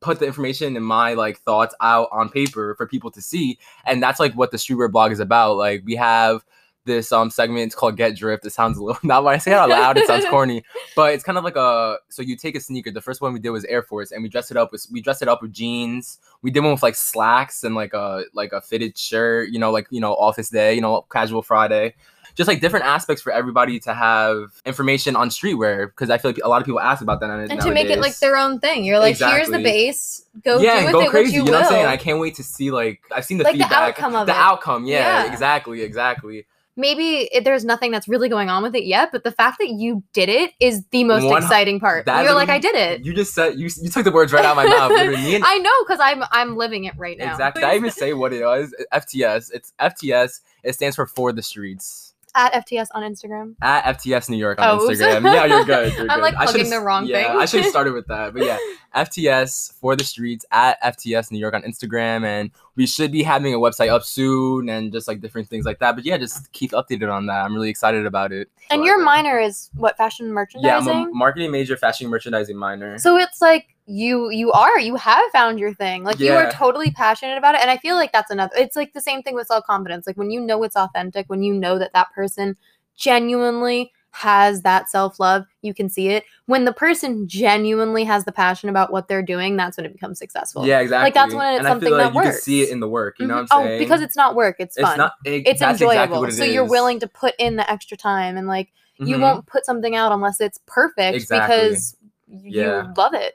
put 0.00 0.18
the 0.18 0.26
information 0.26 0.76
and 0.76 0.84
my 0.84 1.14
like 1.14 1.38
thoughts 1.40 1.74
out 1.80 2.08
on 2.12 2.28
paper 2.28 2.74
for 2.74 2.86
people 2.86 3.10
to 3.10 3.22
see. 3.22 3.58
And 3.84 4.02
that's 4.02 4.20
like 4.20 4.34
what 4.34 4.50
the 4.50 4.56
streetwear 4.56 4.90
blog 4.90 5.12
is 5.12 5.20
about. 5.20 5.56
Like 5.56 5.82
we 5.84 5.96
have 5.96 6.44
this 6.84 7.12
um 7.12 7.30
segment 7.30 7.66
it's 7.66 7.74
called 7.74 7.96
Get 7.96 8.16
Drift. 8.16 8.46
It 8.46 8.50
sounds 8.50 8.78
a 8.78 8.82
little 8.82 9.00
not 9.06 9.24
when 9.24 9.34
I 9.34 9.38
say 9.38 9.52
it 9.52 9.56
out 9.56 9.68
loud, 9.68 9.98
it 9.98 10.06
sounds 10.06 10.24
corny 10.30 10.62
but 10.96 11.14
it's 11.14 11.22
kind 11.22 11.38
of 11.38 11.44
like 11.44 11.54
a 11.54 11.98
so 12.08 12.22
you 12.22 12.34
take 12.34 12.56
a 12.56 12.60
sneaker 12.60 12.90
the 12.90 13.00
first 13.00 13.20
one 13.20 13.32
we 13.32 13.38
did 13.38 13.50
was 13.50 13.64
air 13.66 13.82
force 13.82 14.10
and 14.10 14.20
we 14.22 14.28
dressed 14.28 14.50
it 14.50 14.56
up 14.56 14.72
with 14.72 14.84
we 14.90 15.00
dressed 15.00 15.22
it 15.22 15.28
up 15.28 15.40
with 15.40 15.52
jeans 15.52 16.18
we 16.42 16.50
did 16.50 16.60
one 16.60 16.72
with 16.72 16.82
like 16.82 16.96
slacks 16.96 17.62
and 17.62 17.76
like 17.76 17.92
a 17.92 18.24
like 18.32 18.52
a 18.52 18.60
fitted 18.60 18.98
shirt 18.98 19.50
you 19.50 19.58
know 19.58 19.70
like 19.70 19.86
you 19.90 20.00
know 20.00 20.14
office 20.14 20.48
day 20.48 20.74
you 20.74 20.80
know 20.80 21.02
casual 21.02 21.40
friday 21.42 21.94
just 22.38 22.48
like 22.48 22.60
different 22.60 22.86
aspects 22.86 23.20
for 23.20 23.32
everybody 23.32 23.78
to 23.80 23.92
have 23.92 24.52
information 24.64 25.14
on 25.16 25.28
streetwear 25.28 25.88
because 25.88 26.08
i 26.08 26.16
feel 26.16 26.30
like 26.30 26.38
a 26.44 26.48
lot 26.48 26.62
of 26.62 26.64
people 26.66 26.80
ask 26.80 27.02
about 27.02 27.18
that 27.20 27.26
nowadays. 27.26 27.50
And 27.50 27.60
to 27.60 27.70
make 27.72 27.90
it 27.90 27.98
like 27.98 28.16
their 28.20 28.36
own 28.36 28.60
thing. 28.60 28.84
You're 28.84 29.00
like, 29.00 29.18
here's 29.18 29.48
the 29.48 29.58
base. 29.58 30.24
Go 30.44 30.60
yeah, 30.60 30.78
do 30.80 30.84
with 30.86 30.92
go 30.92 31.00
it 31.00 31.10
crazy. 31.10 31.40
what 31.40 31.46
you, 31.46 31.52
know 31.52 31.58
what 31.58 31.66
I'm 31.66 31.70
saying? 31.72 31.86
I 31.86 31.96
can't 31.96 32.20
wait 32.20 32.36
to 32.36 32.44
see 32.44 32.70
like 32.70 33.02
I've 33.12 33.24
seen 33.24 33.38
the 33.38 33.44
Like 33.44 33.54
the 33.58 33.64
feedback, 33.64 33.98
outcome 33.98 34.14
of 34.14 34.26
the 34.26 34.32
it. 34.32 34.38
outcome. 34.38 34.86
Yeah, 34.86 35.24
Yeah. 35.24 35.32
exactly, 35.32 35.82
exactly. 35.82 36.46
maybe 36.76 37.28
it, 37.32 37.42
there's 37.44 37.64
nothing 37.64 37.90
that's 37.90 38.06
really 38.06 38.28
going 38.28 38.48
on 38.48 38.62
with 38.62 38.76
it 38.76 38.84
yet, 38.84 39.10
but 39.10 39.24
the 39.24 39.32
fact 39.32 39.58
that 39.58 39.70
you 39.70 40.00
did 40.12 40.28
it 40.28 40.52
is 40.60 40.84
the 40.92 41.02
most 41.02 41.24
One- 41.24 41.42
exciting 41.42 41.80
part. 41.80 42.06
You're 42.06 42.34
like, 42.34 42.48
I 42.50 42.60
did 42.60 42.76
it. 42.76 43.04
You 43.04 43.12
just 43.14 43.34
said 43.34 43.58
you 43.58 43.68
you 43.82 43.90
took 43.90 44.04
the 44.04 44.12
words 44.12 44.32
right 44.32 44.44
out 44.44 44.56
of 44.56 44.56
my 44.56 44.66
mouth. 44.66 44.92
And 44.92 45.44
I 45.44 45.58
know 45.58 45.72
because 45.84 45.98
I'm 46.00 46.22
I'm 46.30 46.56
living 46.56 46.84
it 46.84 46.94
right 46.96 47.18
now. 47.18 47.32
Exactly. 47.32 47.62
Did 47.62 47.68
I 47.70 47.74
even 47.74 47.90
say 47.90 48.12
what 48.14 48.32
it 48.32 48.44
was? 48.44 48.72
FTS. 48.94 49.50
It's 49.52 49.72
FTS. 49.80 50.40
It 50.62 50.74
stands 50.74 50.94
for 50.94 51.06
For 51.06 51.32
the 51.32 51.42
Streets. 51.42 52.07
At 52.34 52.52
FTS 52.66 52.88
on 52.94 53.02
Instagram. 53.02 53.54
At 53.62 53.98
FTS 53.98 54.28
New 54.30 54.36
York 54.36 54.60
on 54.60 54.78
Oh. 54.80 54.88
Instagram. 54.88 55.24
Yeah, 55.24 55.44
you're 55.46 55.64
good. 55.64 55.92
You're 55.94 56.02
I'm, 56.10 56.18
good. 56.18 56.22
like, 56.22 56.34
plugging 56.36 56.70
the 56.70 56.80
wrong 56.80 57.06
yeah, 57.06 57.28
thing. 57.32 57.40
I 57.40 57.44
should 57.46 57.62
have 57.62 57.70
started 57.76 57.92
with 57.94 58.06
that. 58.08 58.34
But 58.34 58.44
yeah, 58.44 58.58
FTS 58.94 59.72
For 59.74 59.96
the 59.96 60.04
Streets 60.04 60.44
at 60.50 60.80
FTS 60.82 61.30
New 61.30 61.38
York 61.38 61.54
on 61.54 61.62
Instagram. 61.62 62.24
And 62.24 62.50
we 62.76 62.86
should 62.86 63.10
be 63.12 63.22
having 63.22 63.54
a 63.54 63.58
website 63.58 63.88
up 63.88 64.04
soon 64.04 64.68
and 64.68 64.92
just 64.92 65.08
like 65.08 65.20
different 65.20 65.48
things 65.48 65.64
like 65.64 65.78
that. 65.80 65.94
But 65.96 66.04
yeah, 66.04 66.16
just 66.18 66.50
keep 66.52 66.72
updated 66.72 67.12
on 67.12 67.26
that. 67.26 67.44
I'm 67.44 67.54
really 67.54 67.70
excited 67.70 68.06
about 68.06 68.32
it. 68.32 68.48
And 68.70 68.80
But, 68.80 68.86
your 68.86 69.02
minor 69.02 69.38
is 69.40 69.70
what 69.74 69.96
fashion 69.96 70.30
merchandising? 70.32 70.86
Yeah. 70.88 70.94
I'm 71.02 71.08
a 71.08 71.12
marketing 71.12 71.50
major, 71.50 71.76
fashion 71.76 72.08
merchandising 72.08 72.56
minor. 72.56 72.98
so 72.98 73.16
it's 73.16 73.40
like 73.40 73.74
you 73.90 74.28
you 74.28 74.52
are 74.52 74.78
you 74.78 74.96
have 74.96 75.24
found 75.32 75.58
your 75.58 75.72
thing 75.72 76.04
like 76.04 76.20
you 76.20 76.30
are 76.34 76.50
totally 76.52 76.90
passionate 76.90 77.38
about 77.38 77.54
it 77.54 77.60
and 77.62 77.70
i 77.70 77.76
feel 77.78 77.96
like 77.96 78.12
that's 78.12 78.30
another 78.30 78.52
it's 78.54 78.76
like 78.76 78.92
the 78.92 79.00
same 79.00 79.22
thing 79.22 79.34
with 79.34 79.46
self-confidence 79.46 80.06
like 80.06 80.16
when 80.18 80.30
you 80.30 80.38
know 80.40 80.62
it's 80.62 80.76
authentic 80.76 81.24
when 81.30 81.42
you 81.42 81.54
know 81.54 81.78
that 81.78 81.90
that 81.94 82.12
person 82.12 82.54
genuinely 82.96 83.90
has 84.10 84.60
that 84.60 84.90
self-love 84.90 85.46
you 85.62 85.72
can 85.72 85.88
see 85.88 86.08
it 86.08 86.24
when 86.46 86.66
the 86.66 86.72
person 86.72 87.26
genuinely 87.26 88.04
has 88.04 88.24
the 88.26 88.32
passion 88.32 88.68
about 88.68 88.92
what 88.92 89.08
they're 89.08 89.22
doing 89.22 89.56
that's 89.56 89.78
when 89.78 89.86
it 89.86 89.92
becomes 89.92 90.18
successful 90.18 90.66
yeah, 90.66 90.80
exactly. 90.80 91.06
Like 91.06 91.14
that's 91.14 91.34
when 91.34 91.54
it's 91.54 91.58
and 91.60 91.66
I 91.66 91.70
something 91.70 91.88
feel 91.88 91.96
like 91.96 92.12
that 92.12 92.14
you 92.14 92.20
can 92.30 92.32
see 92.40 92.62
it 92.62 92.68
in 92.68 92.80
the 92.80 92.88
work. 92.88 93.18
You 93.18 93.26
know 93.26 93.34
Mhm. 93.34 93.48
what 93.48 93.52
I'm 93.52 93.64
saying? 93.66 93.76
oh 93.76 93.78
because 93.78 94.02
it's 94.02 94.16
not 94.16 94.34
work 94.34 94.56
it's 94.58 94.76
fun 94.76 94.90
it's 94.92 94.98
not. 94.98 95.12
It, 95.24 95.46
it's 95.46 95.62
enjoyable 95.62 96.24
Exactly 96.24 96.28
it 96.28 96.32
so 96.32 96.44
you're 96.44 96.64
willing 96.68 97.00
to 97.00 97.06
put 97.08 97.34
in 97.38 97.56
the 97.56 97.70
extra 97.70 97.96
time 97.96 98.36
and 98.36 98.46
like 98.48 98.70
you 98.98 99.16
Mhm. 99.16 99.20
won't 99.20 99.46
put 99.46 99.64
something 99.64 99.94
out 99.96 100.12
unless 100.12 100.40
it's 100.42 100.58
perfect 100.66 101.14
Exactly. 101.16 101.56
because 101.56 101.96
y- 102.26 102.40
Yeah. 102.44 102.82
you 102.88 102.94
love 102.96 103.14
it. 103.14 103.34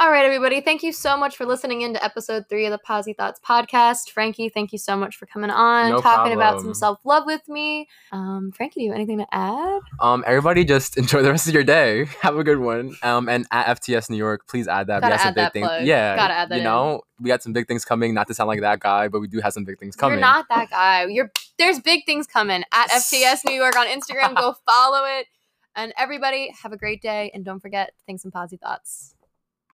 All 0.00 0.10
right, 0.10 0.24
everybody. 0.24 0.60
Thank 0.60 0.82
you 0.82 0.92
so 0.92 1.16
much 1.16 1.36
for 1.36 1.46
listening 1.46 1.82
into 1.82 2.02
episode 2.04 2.46
three 2.48 2.66
of 2.66 2.72
the 2.72 2.80
Posi 2.84 3.16
Thoughts 3.16 3.40
podcast. 3.46 4.10
Franky, 4.10 4.48
thank 4.48 4.72
you 4.72 4.78
so 4.78 4.96
much 4.96 5.16
for 5.16 5.26
coming 5.26 5.50
on, 5.50 5.90
No 5.90 6.00
talking 6.00 6.32
about 6.32 6.60
some 6.60 6.74
self 6.74 6.98
love 7.04 7.24
with 7.26 7.48
me. 7.48 7.88
Um, 8.10 8.50
Franky, 8.52 8.80
do 8.80 8.84
you 8.84 8.90
have 8.90 8.96
anything 8.96 9.18
to 9.18 9.26
add? 9.30 9.80
Um, 10.00 10.24
everybody, 10.26 10.64
just 10.64 10.96
enjoy 10.98 11.22
the 11.22 11.30
rest 11.30 11.46
of 11.46 11.54
your 11.54 11.62
day. 11.62 12.06
Have 12.22 12.36
a 12.36 12.42
good 12.42 12.58
one. 12.58 12.96
Um, 13.02 13.28
and 13.28 13.46
at 13.52 13.80
FTS 13.80 14.10
New 14.10 14.16
York, 14.16 14.48
please 14.48 14.66
add 14.66 14.88
that. 14.88 15.00
Gotta 15.00 15.12
we 15.12 15.16
got 15.18 15.22
some 15.22 15.34
big 15.34 15.52
things. 15.52 15.86
Yeah, 15.86 16.16
Gotta 16.16 16.34
add 16.34 16.48
that 16.48 16.54
You 16.56 16.60
in. 16.60 16.64
know, 16.64 17.02
we 17.20 17.28
got 17.28 17.42
some 17.42 17.52
big 17.52 17.68
things 17.68 17.84
coming. 17.84 18.12
Not 18.14 18.26
to 18.28 18.34
sound 18.34 18.48
like 18.48 18.60
that 18.60 18.80
guy, 18.80 19.06
but 19.06 19.20
we 19.20 19.28
do 19.28 19.40
have 19.40 19.52
some 19.52 19.64
big 19.64 19.78
things 19.78 19.94
coming. 19.94 20.18
You're 20.18 20.20
not 20.26 20.46
that 20.48 20.70
guy. 20.70 21.06
You're 21.06 21.30
there's 21.58 21.78
big 21.78 22.04
things 22.04 22.26
coming 22.26 22.64
at 22.72 22.88
FTS 22.90 23.44
New 23.46 23.54
York 23.54 23.76
on 23.76 23.86
Instagram. 23.86 24.34
Go 24.34 24.54
follow 24.66 25.04
it. 25.06 25.26
And 25.76 25.92
everybody, 25.96 26.52
have 26.62 26.72
a 26.72 26.76
great 26.76 27.00
day. 27.00 27.30
And 27.32 27.44
don't 27.44 27.60
forget, 27.60 27.88
to 27.96 28.04
think 28.04 28.20
some 28.20 28.32
Posi 28.32 28.58
Thoughts. 28.60 29.14